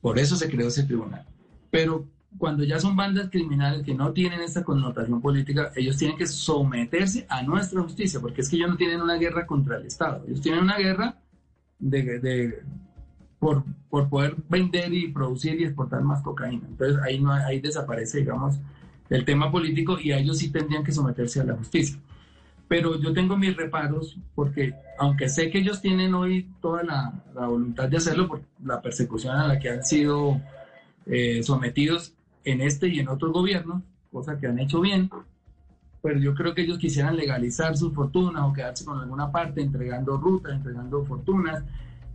[0.00, 1.24] Por eso se creó ese tribunal.
[1.70, 2.06] Pero
[2.38, 7.26] cuando ya son bandas criminales que no tienen esta connotación política, ellos tienen que someterse
[7.28, 10.40] a nuestra justicia, porque es que ellos no tienen una guerra contra el Estado, ellos
[10.40, 11.16] tienen una guerra
[11.78, 12.62] de,
[13.38, 16.66] por, por, poder vender y producir y exportar más cocaína.
[16.66, 18.58] Entonces ahí, ahí desaparece, digamos,
[19.10, 21.98] el tema político y a ellos sí tendrían que someterse a la justicia
[22.68, 27.88] pero yo tengo mis reparos porque aunque sé que ellos tienen hoy toda la, voluntad
[27.88, 30.40] de hacerlo por la persecución a la que han sido
[31.06, 32.14] eh, sometidos
[32.44, 35.10] en este y en otros gobiernos, cosa que han hecho bien,
[36.02, 40.16] pero yo creo que ellos quisieran legalizar su fortuna o quedarse con alguna parte entregando
[40.16, 41.62] rutas, entregando fortunas,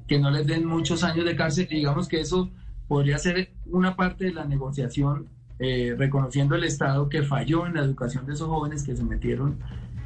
[0.07, 1.67] que no les den muchos años de cárcel.
[1.69, 2.49] digamos que eso
[2.87, 5.27] podría ser una parte de la negociación,
[5.59, 9.57] eh, reconociendo el Estado que falló en la educación de esos jóvenes que se metieron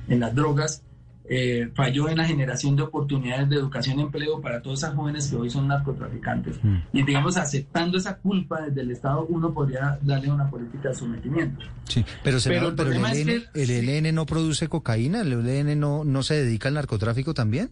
[0.08, 0.84] en las drogas,
[1.26, 5.28] eh, falló en la generación de oportunidades de educación y empleo para todas esas jóvenes
[5.30, 6.62] que hoy son narcotraficantes.
[6.62, 6.78] Mm.
[6.92, 11.66] Y digamos, aceptando esa culpa desde el Estado, uno podría darle una política de sometimiento.
[11.88, 16.68] Sí, pero, el, pero el, ELN, no produce cocaína, el ELN no, no se dedica
[16.68, 17.72] al narcotráfico también.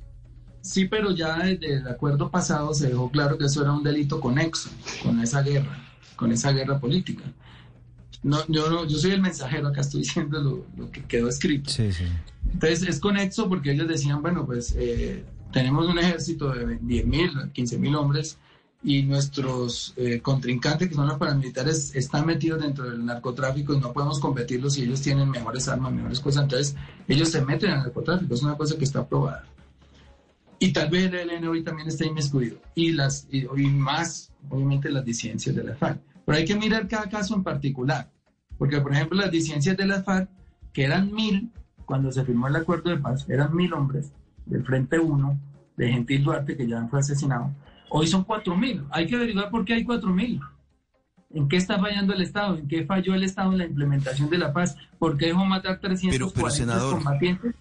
[0.61, 4.21] Sí, pero ya desde el acuerdo pasado se dejó claro que eso era un delito
[4.21, 4.69] conexo
[5.03, 5.77] con esa guerra,
[6.15, 7.23] con esa guerra política.
[8.23, 11.71] No, yo, no, yo soy el mensajero, acá estoy diciendo lo, que quedó escrito.
[12.53, 17.95] Entonces es conexo porque ellos decían, bueno, pues eh, tenemos un ejército de 10.000, 15.000
[17.97, 18.37] hombres
[18.83, 23.93] y nuestros eh, contrincantes, que son los paramilitares, están metidos dentro del narcotráfico y no
[23.93, 26.43] podemos competirlos si ellos tienen mejores armas, mejores cosas.
[26.43, 26.75] Entonces
[27.07, 29.45] ellos se meten en el narcotráfico, es una cosa que está aprobada.
[30.57, 32.57] Y tal vez el ELN hoy también está inmiscuido.
[32.75, 35.99] Y, las, y, y más, obviamente, las disidencias de la FARC.
[36.25, 38.09] Pero hay que mirar cada caso en particular,
[38.57, 40.29] porque por ejemplo las disidencias de la FARC,
[40.73, 41.51] que eran mil,
[41.85, 44.13] cuando se firmó el acuerdo de paz, eran mil hombres
[44.45, 45.39] del Frente 1,
[45.77, 47.51] de Gentil Duarte, que ya fue asesinado,
[47.89, 48.83] hoy son cuatro mil.
[48.91, 50.39] Hay que averiguar por qué hay cuatro mil.
[51.33, 52.57] ¿En qué está fallando el Estado?
[52.57, 54.75] ¿En qué falló el Estado en la implementación de la paz?
[54.99, 57.55] ¿Por qué dejó matar 340 combatientes?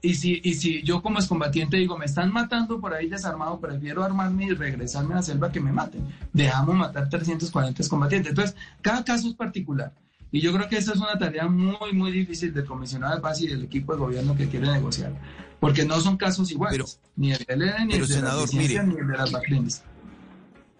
[0.00, 4.04] Y si, y si yo como excombatiente digo, me están matando por ahí desarmado, prefiero
[4.04, 6.06] armarme y regresarme a la selva que me maten.
[6.32, 8.30] Dejamos matar 340 combatientes.
[8.30, 9.92] Entonces, cada caso es particular.
[10.30, 13.40] Y yo creo que esa es una tarea muy, muy difícil del comisionado de paz
[13.40, 15.12] y del equipo de gobierno que quiere negociar.
[15.58, 17.00] Porque no son casos iguales.
[17.16, 19.82] ni el ni el de la ni el de las vacunas.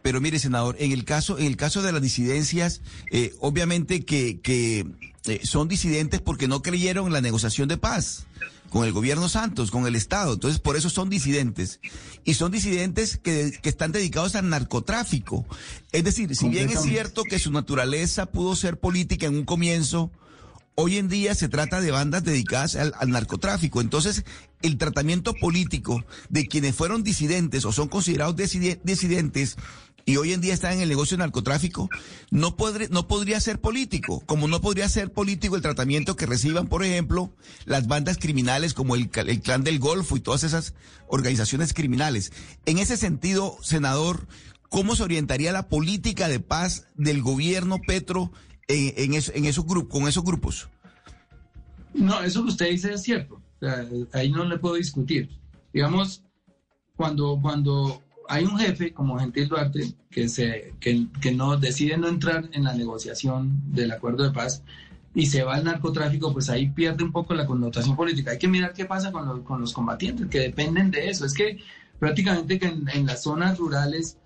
[0.09, 2.81] Pero mire, senador, en el caso, en el caso de las disidencias,
[3.13, 4.87] eh, obviamente que, que
[5.27, 8.27] eh, son disidentes porque no creyeron en la negociación de paz
[8.71, 10.33] con el gobierno Santos, con el Estado.
[10.33, 11.81] Entonces, por eso son disidentes.
[12.25, 15.45] Y son disidentes que, que están dedicados al narcotráfico.
[15.93, 20.11] Es decir, si bien es cierto que su naturaleza pudo ser política en un comienzo,
[20.81, 23.81] hoy en día se trata de bandas dedicadas al, narcotráfico.
[23.81, 24.25] Entonces,
[24.63, 29.57] el tratamiento político de quienes fueron disidentes o son considerados disidentes
[30.09, 31.91] y hoy en día están en el negocio del narcotráfico,
[32.31, 32.57] no,
[32.89, 37.31] no podría ser político, como no podría ser político el tratamiento que reciban, por ejemplo,
[37.67, 40.73] las bandas criminales como el, el Clan del Golfo y todas esas
[41.09, 42.33] organizaciones criminales.
[42.65, 44.29] En ese sentido, senador,
[44.71, 48.33] ¿cómo se orientaría la política de paz del gobierno Petro
[48.67, 50.71] en, en, esos grupos, con esos grupos?
[51.93, 53.43] No, eso que usted dice es cierto.
[54.15, 55.39] ahí no le puedo discutir.
[55.71, 56.23] Digamos,
[56.97, 62.09] cuando, cuando hay un jefe como Gentil Duarte que, se, que, que, no decide no
[62.09, 64.63] entrar en la negociación del acuerdo de paz
[65.15, 68.33] y se va al narcotráfico, pues ahí pierde un poco la connotación política.
[68.33, 71.25] Hay que mirar qué pasa con, los, con los combatientes que dependen de eso.
[71.25, 71.59] Es que
[71.99, 74.19] prácticamente que en, las zonas rurales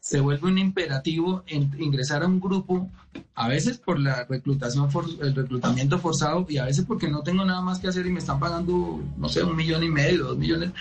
[0.00, 2.90] se vuelve un imperativo ingresar a un grupo,
[3.34, 4.88] a veces por la reclutación,
[5.20, 8.18] el reclutamiento forzado y a veces porque no tengo nada más que hacer y me
[8.18, 10.72] están pagando, no sé, un millón y medio, dos millones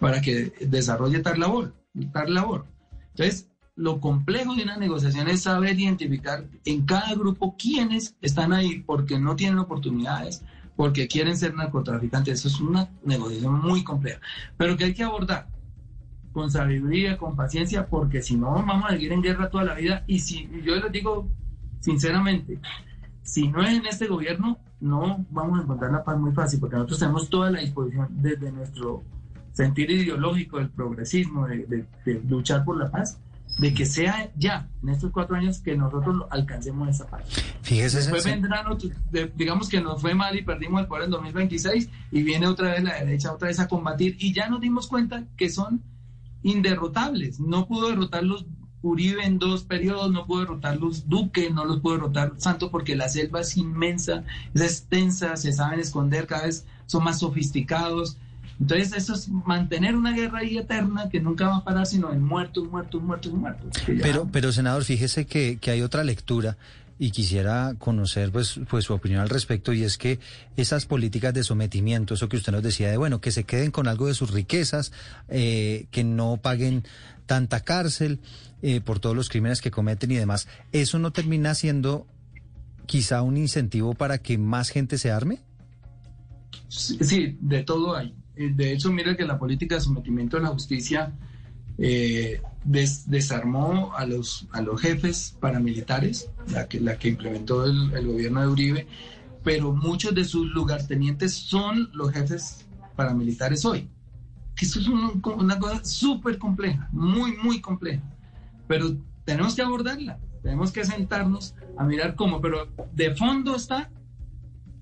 [0.00, 1.72] para que desarrolle tal labor,
[2.12, 2.66] tal labor.
[3.10, 8.80] Entonces, lo complejo de una negociación es saber identificar en cada grupo quiénes están ahí
[8.80, 10.44] porque no tienen oportunidades,
[10.76, 12.40] porque quieren ser narcotraficantes.
[12.40, 14.20] Eso es una negociación muy compleja,
[14.56, 15.48] pero que hay que abordar
[16.32, 20.04] con sabiduría, con paciencia, porque si no vamos a seguir en guerra toda la vida.
[20.06, 21.28] Y si yo les digo
[21.80, 22.58] sinceramente,
[23.22, 26.76] si no es en este gobierno, no vamos a encontrar la paz muy fácil, porque
[26.76, 29.02] nosotros tenemos toda la disposición desde nuestro
[29.54, 31.86] sentir ideológico del progresismo, de,
[32.28, 33.18] luchar por la paz,
[33.58, 37.24] de que sea ya, en estos cuatro años, que nosotros alcancemos esa paz.
[37.62, 37.98] Fíjese.
[37.98, 38.66] Después vendrán
[39.36, 42.82] digamos que nos fue mal y perdimos el poder en 2026 y viene otra vez
[42.82, 45.82] la derecha, otra vez a combatir y ya nos dimos cuenta que son
[46.42, 47.38] inderrotables.
[47.38, 48.44] No pudo derrotarlos
[48.82, 53.08] Uribe en dos periodos, no pudo derrotarlos Duque, no los pudo derrotar Santos porque la
[53.08, 58.18] selva es inmensa, es extensa, se saben esconder, cada vez son más sofisticados.
[58.60, 62.22] Entonces eso es mantener una guerra ahí eterna que nunca va a parar, sino en
[62.22, 63.70] muertos, muertos, muertos, muertos.
[63.86, 66.56] Pero, pero senador, fíjese que, que hay otra lectura
[66.98, 70.20] y quisiera conocer pues, pues su opinión al respecto y es que
[70.56, 73.88] esas políticas de sometimiento, eso que usted nos decía de bueno, que se queden con
[73.88, 74.92] algo de sus riquezas,
[75.28, 76.84] eh, que no paguen
[77.26, 78.20] tanta cárcel
[78.62, 82.06] eh, por todos los crímenes que cometen y demás, ¿eso no termina siendo
[82.86, 85.40] quizá un incentivo para que más gente se arme?
[86.68, 88.14] Sí, de todo hay.
[88.36, 91.12] Eh, de hecho, mira que la política de sometimiento a la justicia
[91.78, 98.40] eh, desarmó a los, a los jefes paramilitares, la que, la que implementó el, gobierno
[98.40, 98.86] de Uribe,
[99.42, 102.66] pero muchos de sus lugartenientes son los jefes
[102.96, 103.88] paramilitares hoy.
[104.56, 108.02] Eso es una cosa súper compleja, muy, muy compleja.
[108.66, 113.90] Pero tenemos que abordarla, tenemos que sentarnos a mirar cómo, pero de fondo está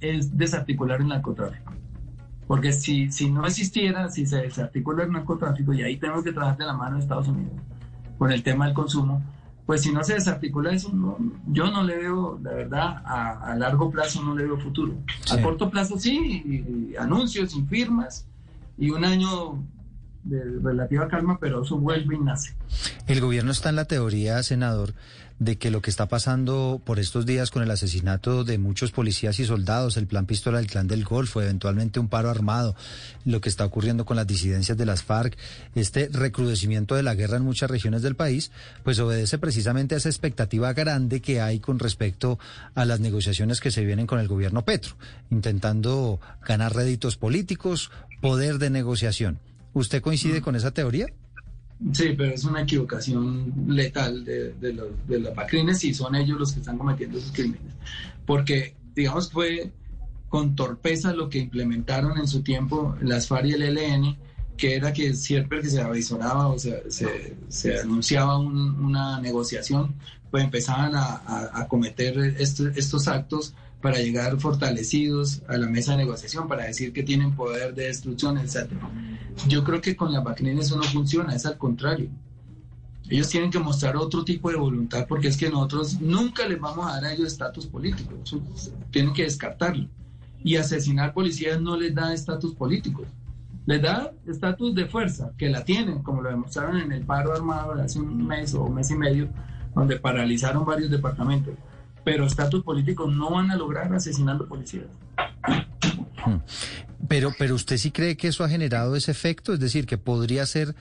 [0.00, 1.72] es desarticular el narcotráfico.
[2.52, 6.58] Porque si, si no existiera, si se desarticula el narcotráfico, y ahí tenemos que trabajar
[6.58, 7.54] de la mano de Estados Unidos
[8.18, 9.22] con el tema del consumo,
[9.64, 10.92] pues si no se desarticula eso,
[11.46, 14.92] yo no le veo, la verdad, a, largo plazo no le veo futuro.
[15.30, 18.26] A corto plazo sí, anuncios y firmas,
[18.76, 19.58] y un año
[20.22, 22.54] de relativa calma, pero eso vuelve y nace.
[23.06, 24.92] El gobierno está en la teoría, senador,
[25.44, 29.40] de que lo que está pasando por estos días con el asesinato de muchos policías
[29.40, 32.76] y soldados, el plan pistola del clan del Golfo, eventualmente un paro armado,
[33.24, 35.36] lo que está ocurriendo con las disidencias de las FARC,
[35.74, 38.52] este recrudecimiento de la guerra en muchas regiones del país,
[38.84, 42.38] pues obedece precisamente a esa expectativa grande que hay con respecto
[42.76, 44.94] a las negociaciones que se vienen con el gobierno Petro,
[45.30, 49.40] intentando ganar réditos políticos, poder de negociación.
[49.72, 50.44] ¿Usted coincide mm.
[50.44, 51.06] con esa teoría?
[51.92, 56.38] Sí, pero es una equivocación letal de, de, los, de los pacrines y son ellos
[56.38, 57.74] los que están cometiendo esos crímenes.
[58.24, 59.72] Porque, digamos, fue
[60.28, 64.16] con torpeza lo que implementaron en su tiempo las FARC y el ELN,
[64.56, 66.84] que era que siempre que se avisoraba o se,
[67.48, 69.94] se, anunciaba una negociación,
[70.30, 76.48] pues empezaban a, a, cometer estos actos para llegar fortalecidos a la mesa de negociación,
[76.48, 78.70] para decir que tienen poder de destrucción, etc.
[79.48, 82.08] Yo creo que con la Bacnin eso no funciona, es al contrario.
[83.10, 86.86] Ellos tienen que mostrar otro tipo de voluntad porque es que nosotros nunca les vamos
[86.86, 88.14] a dar a ellos estatus político,
[88.90, 89.88] tienen que descartarlo.
[90.44, 93.04] Y asesinar policías no les da estatus político,
[93.66, 97.74] les da estatus de fuerza, que la tienen, como lo demostraron en el paro armado
[97.74, 99.28] hace un mes o un mes y medio,
[99.74, 101.54] donde paralizaron varios departamentos
[102.04, 104.86] pero estatus políticos no van a lograr asesinando policías.
[106.24, 106.38] Hmm.
[107.08, 110.46] Pero, pero usted sí cree que eso ha generado ese efecto, es decir, que podría
[110.46, 110.74] ser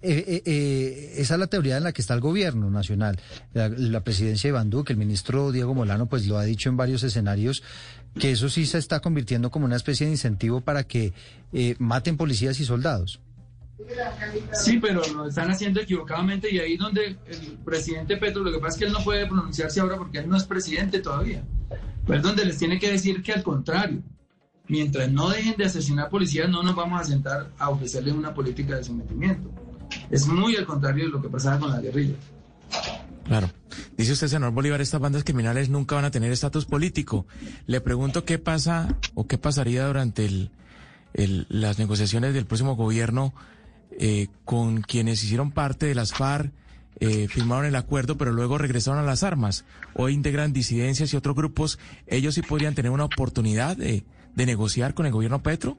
[0.00, 3.18] eh, eh, eh, esa es la teoría en la que está el gobierno nacional.
[3.52, 7.02] La, presidencia de Iván Duque, el ministro Diego Molano, pues lo ha dicho en varios
[7.02, 7.62] escenarios,
[8.18, 11.12] que eso sí se está convirtiendo como una especie de incentivo para que
[11.78, 13.20] maten policías y soldados.
[14.52, 18.74] Sí, pero lo están haciendo equivocadamente y ahí donde el presidente Petro, lo que pasa
[18.74, 21.44] es que él no puede pronunciarse ahora porque él no es presidente todavía.
[22.06, 24.02] Pues donde les tiene que decir que al contrario,
[24.66, 28.76] mientras no dejen de asesinar policías, no nos vamos a sentar a ofrecerles una política
[28.76, 29.50] de sometimiento.
[30.10, 32.16] Es muy al contrario de lo que pasaba con la guerrilla.
[33.24, 33.50] Claro.
[33.96, 37.26] Dice usted, senador Bolívar, estas bandas criminales nunca van a tener estatus político.
[37.66, 40.50] Le pregunto qué pasa o qué pasaría durante el,
[41.48, 43.34] las negociaciones del próximo gobierno
[43.92, 46.52] eh, con quienes hicieron parte de las FARC,
[47.00, 49.64] eh, firmaron el acuerdo, pero luego regresaron a las armas.
[49.94, 51.78] Hoy integran disidencias y otros grupos.
[52.06, 55.78] ¿Ellos sí podrían tener una oportunidad de, de negociar con el gobierno Petro?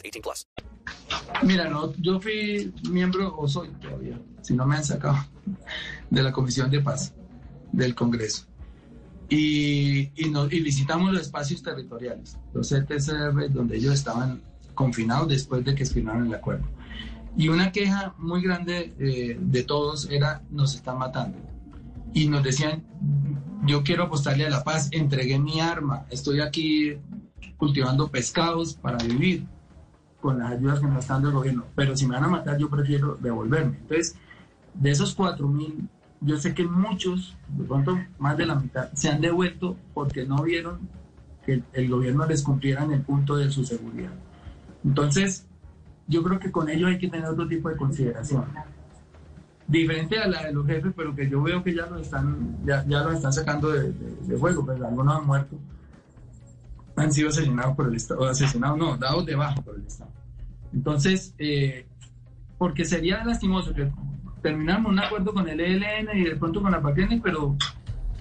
[0.01, 0.47] 18 plus.
[1.43, 5.17] Mira, no, yo fui miembro, o soy todavía, si no me han sacado,
[6.09, 7.13] de la Comisión de Paz
[7.71, 8.45] del Congreso.
[9.29, 14.41] y, y, visitamos los espacios territoriales, los ETCR, donde ellos estaban
[14.73, 16.65] confinados después de que firmaron el acuerdo.
[17.37, 21.37] Y una queja muy grande eh, de todos era, nos están matando.
[22.13, 22.83] Y nos decían,
[23.65, 26.97] yo quiero apostarle a la paz, entregué mi arma, estoy aquí
[27.57, 29.45] cultivando pescados para vivir
[30.21, 32.57] con las ayudas que nos está dando el gobierno, pero si me van a matar
[32.57, 33.77] yo prefiero devolverme.
[33.81, 34.15] Entonces,
[34.75, 35.89] de esos 4.000
[36.21, 40.43] yo sé que muchos, de pronto más de la mitad, se han devuelto porque no
[40.43, 40.79] vieron
[41.45, 44.11] que el, gobierno les cumpliera en el punto de su seguridad.
[44.85, 45.47] Entonces,
[46.07, 48.45] yo creo que con ello hay que tener otro tipo de consideración.
[49.67, 52.85] Diferente a la de los jefes, pero que yo veo que ya lo están, ya,
[52.85, 55.57] ya lo están sacando de, de, juego, pero pues, algunos han muerto.
[56.95, 60.11] Han sido asesinados por el Estado, asesinados, no, dados de baja por el Estado.
[60.73, 61.85] Entonces, eh,
[62.57, 63.91] porque sería lastimoso que
[64.41, 67.55] terminamos un acuerdo con el ELN y de pronto con la PACRENI, pero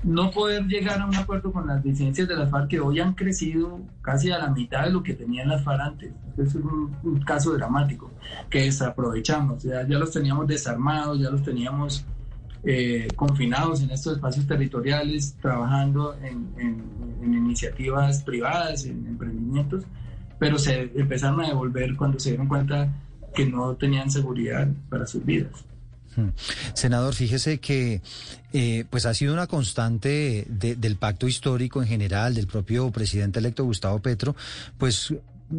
[0.03, 3.15] no poder llegar a un acuerdo con las disidencias de las FARC que hoy han
[3.15, 6.13] crecido casi a la mitad de lo que tenían las FARC antes.
[6.39, 8.11] Es un, caso dramático
[8.49, 9.63] que desaprovechamos.
[9.63, 12.07] Ya, ya los teníamos desarmados, ya los teníamos
[12.65, 16.83] eh, confinados en estos espacios territoriales, trabajando en, en
[17.51, 19.85] iniciativas privadas, en emprendimientos,
[20.39, 22.93] pero se empezaron a devolver cuando se dieron cuenta
[23.35, 25.53] que no tenían seguridad para sus vidas.
[26.17, 26.31] Hmm.
[26.75, 28.03] Senador, fíjese que
[28.53, 33.65] eh, pues ha sido una constante del pacto histórico en general, del propio presidente electo
[33.65, 34.35] Gustavo Petro,
[34.77, 35.15] pues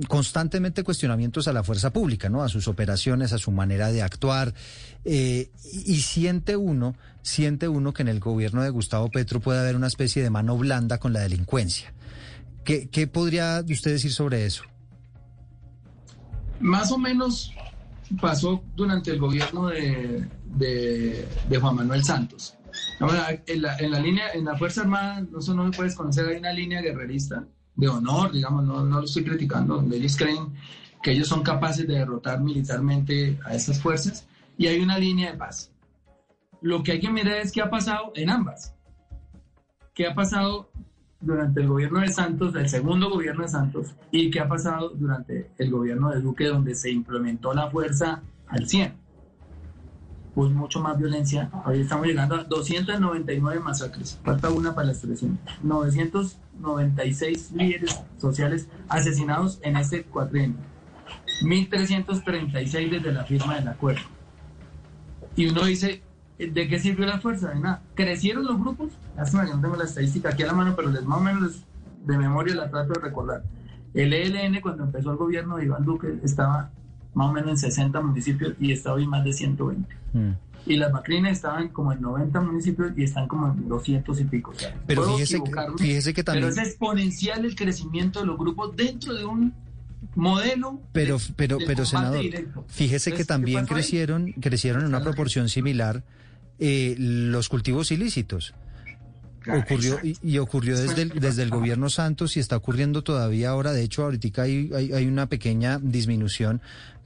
[0.08, 2.44] constantemente cuestionamientos a la fuerza pública, ¿no?
[2.44, 4.54] A sus operaciones, a su manera de actuar.
[5.04, 9.76] Eh, y siente uno, siente uno que en el gobierno de Gustavo Petro puede haber
[9.76, 11.94] una especie de mano blanda con la delincuencia.
[12.64, 14.64] ¿Qué, podría usted decir sobre eso?
[16.60, 17.52] Más o menos
[18.22, 21.28] pasó durante el gobierno de,
[21.60, 22.56] Juan Manuel Santos.
[23.00, 26.38] En la, en la, línea, en la Fuerza Armada, eso no se puede conocer, hay
[26.38, 30.53] una línea guerrerista de honor, digamos, no, no lo estoy criticando, donde ellos creen
[31.01, 35.38] que ellos son capaces de derrotar militarmente a estas fuerzas, y hay una línea de
[35.38, 35.72] paz.
[36.61, 38.74] Lo que hay que mirar es qué ha pasado en ambas.
[39.95, 40.69] ¿Qué ha pasado
[41.19, 45.51] durante el gobierno de Santos, el segundo gobierno de Santos, y qué ha pasado durante
[45.57, 48.93] el gobierno de Duque, donde se implementó la fuerza al 100.
[50.34, 51.51] Pues mucho más violencia.
[51.65, 54.19] Hoy estamos llegando a 299 masacres.
[54.24, 56.38] Falta una para las 300.
[56.62, 60.57] 996 líderes sociales asesinados en este cuatrienio.
[61.43, 64.01] 1.336 desde la firma del acuerdo.
[65.36, 66.03] Y uno dice,
[66.47, 67.49] ¿De qué sirvió la fuerza?
[67.49, 67.84] De nada.
[67.93, 68.89] ¿Crecieron los grupos?
[69.16, 71.64] Lástima que no tengo la estadística aquí a la mano, pero les, más o menos
[72.03, 73.43] de memoria la trato de recordar.
[73.93, 76.72] El ELN, cuando empezó el gobierno de Iván Duque, estaba
[77.14, 79.95] más o menos en 60 municipios y está hoy más de 120.
[80.14, 80.32] Mm.
[80.68, 84.53] Y las macrinas estaban como en 90 municipios y están como en 200 y pico.
[84.86, 86.49] pero fíjese que, fíjese que, también...
[86.49, 89.53] Pero es exponencial el crecimiento de los grupos dentro de un
[90.16, 90.80] modelo.
[90.91, 92.24] Pero, pero, pero senador,
[92.68, 96.03] fíjese que también crecieron, crecieron en una proporción similar
[96.59, 98.53] eh, los cultivos ilícitos.
[99.47, 103.74] ocurrió y, ocurrió desde el, desde el gobierno Santos y está ocurriendo todavía ahora.
[103.74, 106.62] De hecho, ahorita hay, hay, una pequeña disminución,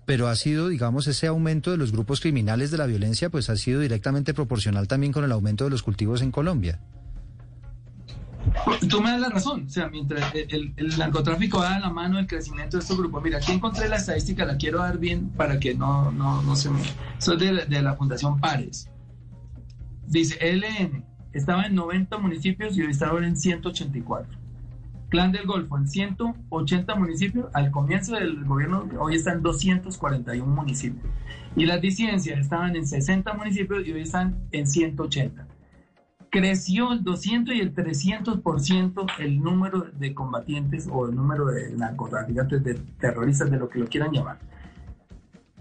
[0.06, 3.56] pero ha sido, digamos, ese aumento de los grupos criminales de la violencia, pues ha
[3.56, 6.80] sido directamente proporcional también con el aumento de los cultivos en Colombia.
[8.88, 12.28] Tú me das la razón, o sea, mientras el, narcotráfico va a la mano del
[12.28, 13.24] crecimiento de estos grupos.
[13.24, 16.70] Mira, aquí encontré la estadística, la quiero dar bien para que no, no, no se
[16.70, 16.80] me...
[16.82, 18.88] Es de, de la Fundación Pares.
[20.06, 21.04] Dice, LN
[21.34, 24.45] estaba en 90 municipios y hoy está ahora en 184.
[25.16, 31.06] Clan del Golfo en 180 municipios, al comienzo del gobierno hoy están en 241 municipios.
[31.56, 35.48] Y las disidencias estaban en 60 municipios y hoy están en 180.
[36.30, 42.62] Creció el 200 y el 300% el número de combatientes o el número de narcotraficantes,
[42.62, 44.40] de terroristas, de lo que lo quieran llamar.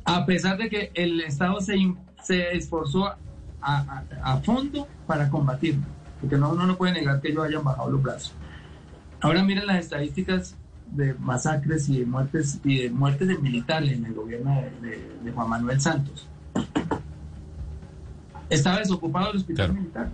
[0.05, 1.77] A pesar de que el Estado se,
[2.25, 5.87] se esforzó a, a, fondo para combatirlo,
[6.21, 8.35] porque no, uno no puede negar que ellos hayan bajado los brazos.
[9.25, 10.55] Ahora miren las estadísticas
[10.93, 15.49] de masacres y de muertes y de muertes de militares en el gobierno de, Juan
[15.49, 16.29] Manuel Santos.
[18.51, 20.11] Estaba desocupado el hospital militar.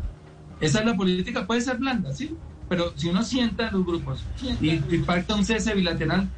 [0.60, 2.36] Esa es la política, puede ser blanda, sí,
[2.68, 5.04] pero si uno sienta los grupos y, y
[5.34, 6.28] un cese bilateral,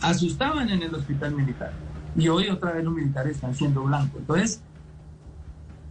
[0.00, 1.70] asustaban en el hospital militar.
[2.16, 4.18] Y hoy otra vez los militares están siendo blancos.
[4.18, 4.60] Entonces,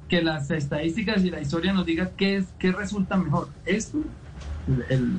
[0.09, 3.47] que las estadísticas y la historia nos digan qué, es, qué resulta mejor.
[3.65, 3.99] Esto,
[4.89, 5.17] el,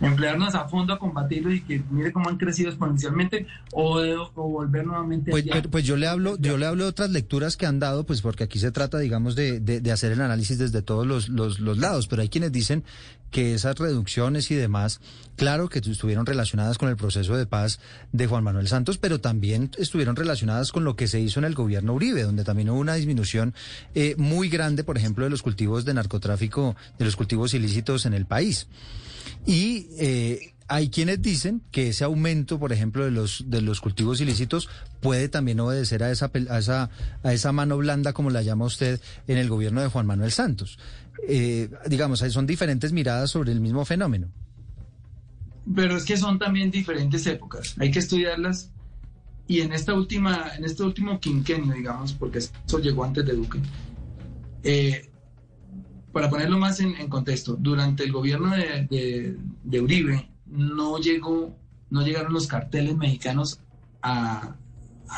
[0.00, 4.00] emplearnos a fondo a combatirlo y que mire cómo han crecido exponencialmente o,
[4.34, 7.78] volver nuevamente pues, pues, yo le hablo yo le hablo de otras lecturas que han
[7.78, 11.28] dado pues porque aquí se trata digamos de, de, hacer el análisis desde todos los,
[11.28, 12.84] los, los, lados pero hay quienes dicen
[13.30, 15.00] que esas reducciones y demás
[15.36, 17.80] claro que estuvieron relacionadas con el proceso de paz
[18.12, 21.54] de Juan Manuel Santos pero también estuvieron relacionadas con lo que se hizo en el
[21.54, 23.54] gobierno Uribe donde también hubo una disminución
[23.94, 28.14] eh, muy grande por ejemplo de los cultivos de narcotráfico de los cultivos ilícitos en
[28.14, 28.68] el país
[29.46, 34.20] y eh, hay quienes dicen que ese aumento, por ejemplo, de los de los cultivos
[34.20, 34.68] ilícitos
[35.00, 36.90] puede también obedecer a esa a esa
[37.22, 40.78] a esa mano blanda, como la llama usted, en el gobierno de Juan Manuel Santos.
[41.28, 44.28] Eh, digamos, son diferentes miradas sobre el mismo fenómeno.
[45.74, 47.74] Pero es que son también diferentes épocas.
[47.78, 48.70] Hay que estudiarlas
[49.46, 53.58] y en esta última, en este último quinquenio, digamos, porque eso llegó antes de Duque.
[54.62, 55.10] Eh,
[56.14, 59.36] para ponerlo más en, contexto, durante el gobierno de,
[59.80, 63.60] Uribe no llegaron los carteles mexicanos
[64.00, 64.54] a,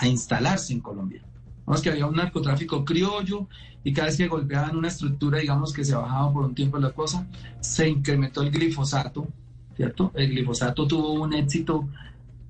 [0.03, 1.23] instalarse en Colombia.
[1.67, 3.47] Vamos que había un narcotráfico criollo
[3.85, 6.91] y cada vez que golpeaban una estructura, digamos que se bajaba por un tiempo la
[6.93, 7.27] cosa,
[7.61, 9.29] se incrementó el glifosato,
[9.77, 10.13] ¿cierto?
[10.15, 11.89] El glifosato tuvo un éxito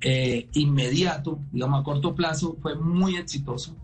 [0.01, 3.75] eh, inmediato, digamos a corto plazo, fue muy exitoso,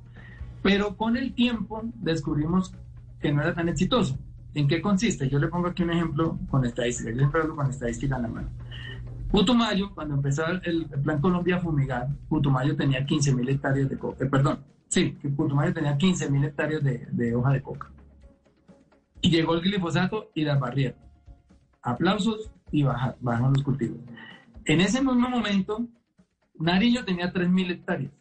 [0.63, 2.73] pero con el tiempo descubrimos
[3.21, 4.17] que no era tan exitoso.
[4.55, 5.29] ¿En qué consiste?
[5.29, 7.11] Yo le pongo aquí un ejemplo con estadística.
[7.11, 8.49] Yo siempre hablo con estadística en la mano.
[9.31, 14.25] Putumayo, cuando empezó el, Plan Colombia a fumigar, Putumayo tenía 15 mil hectáreas de coca.
[14.25, 17.91] Eh, perdón, sí, Putumayo tenía 15 mil hectáreas de, hoja de coca.
[19.23, 20.99] Y llegó el glifosato y la barrieron.
[21.81, 23.99] Aplausos y bajaron los cultivos.
[24.67, 25.89] En ese mismo momento,
[26.59, 28.13] Nariño tenía 3 mil hectáreas.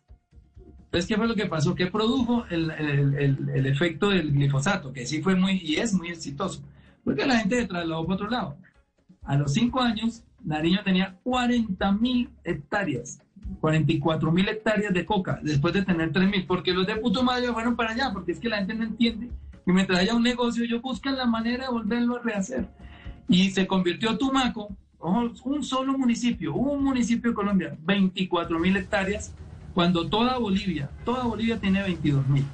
[0.92, 1.74] Entonces, ¿qué fue lo que pasó?
[1.74, 4.92] ¿Qué produjo el, efecto del glifosato?
[4.92, 6.62] Que sí fue muy, y es muy exitoso.
[7.06, 8.58] Porque la gente se trasladó para otro lado.
[9.24, 13.22] A los cinco años, Nariño tenía 40 mil hectáreas,
[13.62, 17.78] 44 mil hectáreas de coca, después de tener 3 mil, porque los de Putumayo fueron
[17.78, 19.30] para allá, porque es que la gente no entiende
[19.66, 22.68] y mientras haya un negocio, ellos buscan la manera de volverlo a rehacer.
[23.28, 29.34] Y se convirtió Tumaco, un solo municipio, un municipio de Colombia, 24 mil hectáreas,
[29.74, 32.46] cuando toda Bolivia, toda Bolivia tiene 22 mil.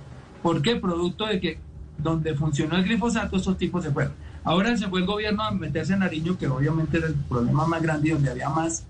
[0.41, 0.75] ¿Por qué?
[0.75, 1.59] Producto de que
[1.97, 4.13] donde funcionó el glifosato, esos tipos se fueron.
[4.43, 7.81] Ahora se fue el gobierno a meterse en Nariño, que obviamente era el problema más
[7.81, 8.85] grande y donde había más,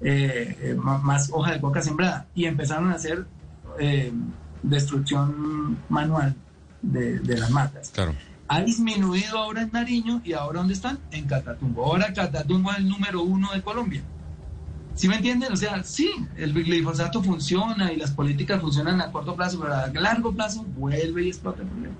[0.00, 2.26] eh, eh, más, hoja de coca sembrada.
[2.34, 3.26] Y empezaron a hacer
[3.78, 4.12] eh,
[4.62, 6.36] destrucción manual
[6.82, 7.90] de, de, las matas.
[7.90, 8.14] Claro.
[8.46, 10.98] Ha disminuido ahora en Nariño y ahora ¿dónde están?
[11.10, 11.84] En Catatumbo.
[11.84, 14.02] Ahora Catatumbo es el número uno de Colombia.
[15.00, 15.50] ¿Sí me entienden?
[15.50, 19.86] O sea, sí, el glifosato funciona y las políticas funcionan a corto plazo, pero a
[19.86, 21.94] largo plazo vuelve y explota el problema.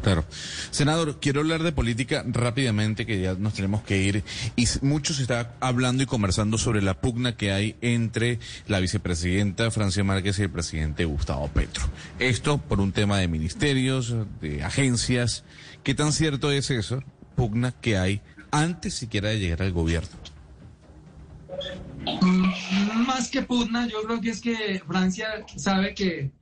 [0.00, 0.24] Claro.
[0.70, 4.22] Senador, quiero hablar de política rápidamente, que ya nos tenemos que ir.
[4.54, 8.38] Y mucho se está hablando y conversando sobre la pugna que hay entre
[8.68, 11.82] la vicepresidenta Francia Márquez y el presidente Gustavo Petro.
[12.20, 15.42] Esto por un tema de ministerios, de agencias.
[15.82, 17.02] ¿Qué tan cierto es eso,
[17.34, 18.20] pugna que hay
[18.52, 20.19] antes siquiera de llegar al gobierno?
[22.22, 26.32] Mm, más que pugna, yo creo que es que Francia sabe que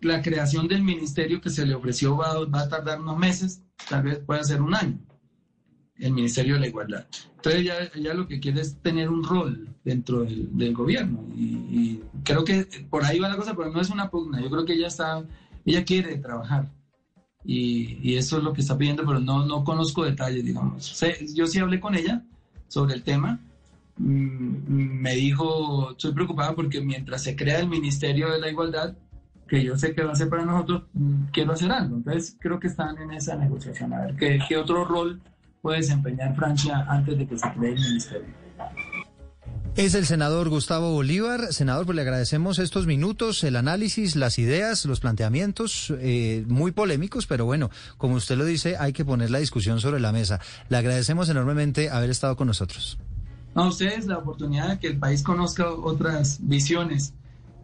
[0.00, 4.18] la creación del ministerio que se le ofreció va, a tardar unos meses, tal vez
[4.18, 4.98] pueda ser un año,
[5.96, 7.06] el Ministerio de la Igualdad.
[7.36, 7.60] Entonces
[7.94, 13.04] ella, lo que quiere es tener un rol dentro del, gobierno y, creo que por
[13.04, 15.24] ahí va la cosa, pero no es una pugna, yo creo que ella está,
[15.64, 16.70] ella quiere trabajar
[17.44, 21.00] y, eso es lo que está pidiendo, pero no, no conozco detalles, digamos.
[21.34, 22.24] yo sí hablé con ella
[22.68, 23.40] sobre el tema.
[23.98, 28.94] Mm, me dijo, estoy preocupada porque mientras se crea el Ministerio de la Igualdad,
[29.46, 31.96] que yo sé que va a ser para nosotros, mm, quiero hacer algo.
[31.96, 35.20] Entonces creo que están en esa negociación, a ver qué, otro rol
[35.60, 38.42] puede desempeñar Francia antes de que se cree el ministerio.
[39.74, 41.52] Es el senador Gustavo Bolívar.
[41.52, 47.26] Senador, pues le agradecemos estos minutos, el análisis, las ideas, los planteamientos, eh, muy polémicos,
[47.26, 50.40] pero bueno, como usted lo dice, hay que poner la discusión sobre la mesa.
[50.68, 52.98] Le agradecemos enormemente haber estado con nosotros.
[53.54, 57.14] A ustedes la oportunidad de que el país conozca otras visiones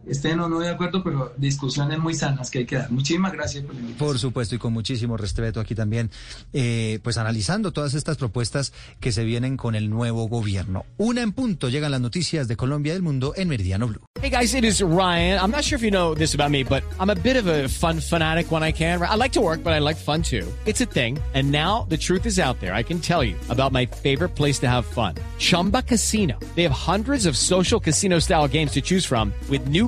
[0.09, 2.91] estén o no de acuerdo, pero discusiones muy sanas que hay que dar.
[2.91, 4.07] Muchísimas gracias por la invitación.
[4.07, 6.09] Por supuesto, y con muchísimo respeto aquí también,
[6.53, 10.85] eh, pues analizando todas estas propuestas que se vienen con el nuevo gobierno.
[10.97, 14.01] Una en punto, llegan las noticias de Colombia y del mundo en Meridiano Blue.
[14.21, 15.39] Hey guys, it is Ryan.
[15.39, 17.69] I'm not sure if you know this about me, but I'm a bit of a
[17.69, 19.01] fun fanatic when I can.
[19.01, 20.45] I like to work, but I like fun too.
[20.65, 21.17] It's a thing.
[21.33, 22.73] And now the truth is out there.
[22.73, 25.15] I can tell you about my favorite place to have fun.
[25.37, 26.37] Chumba Casino.
[26.55, 29.87] They have hundreds of social casino style games to choose from with new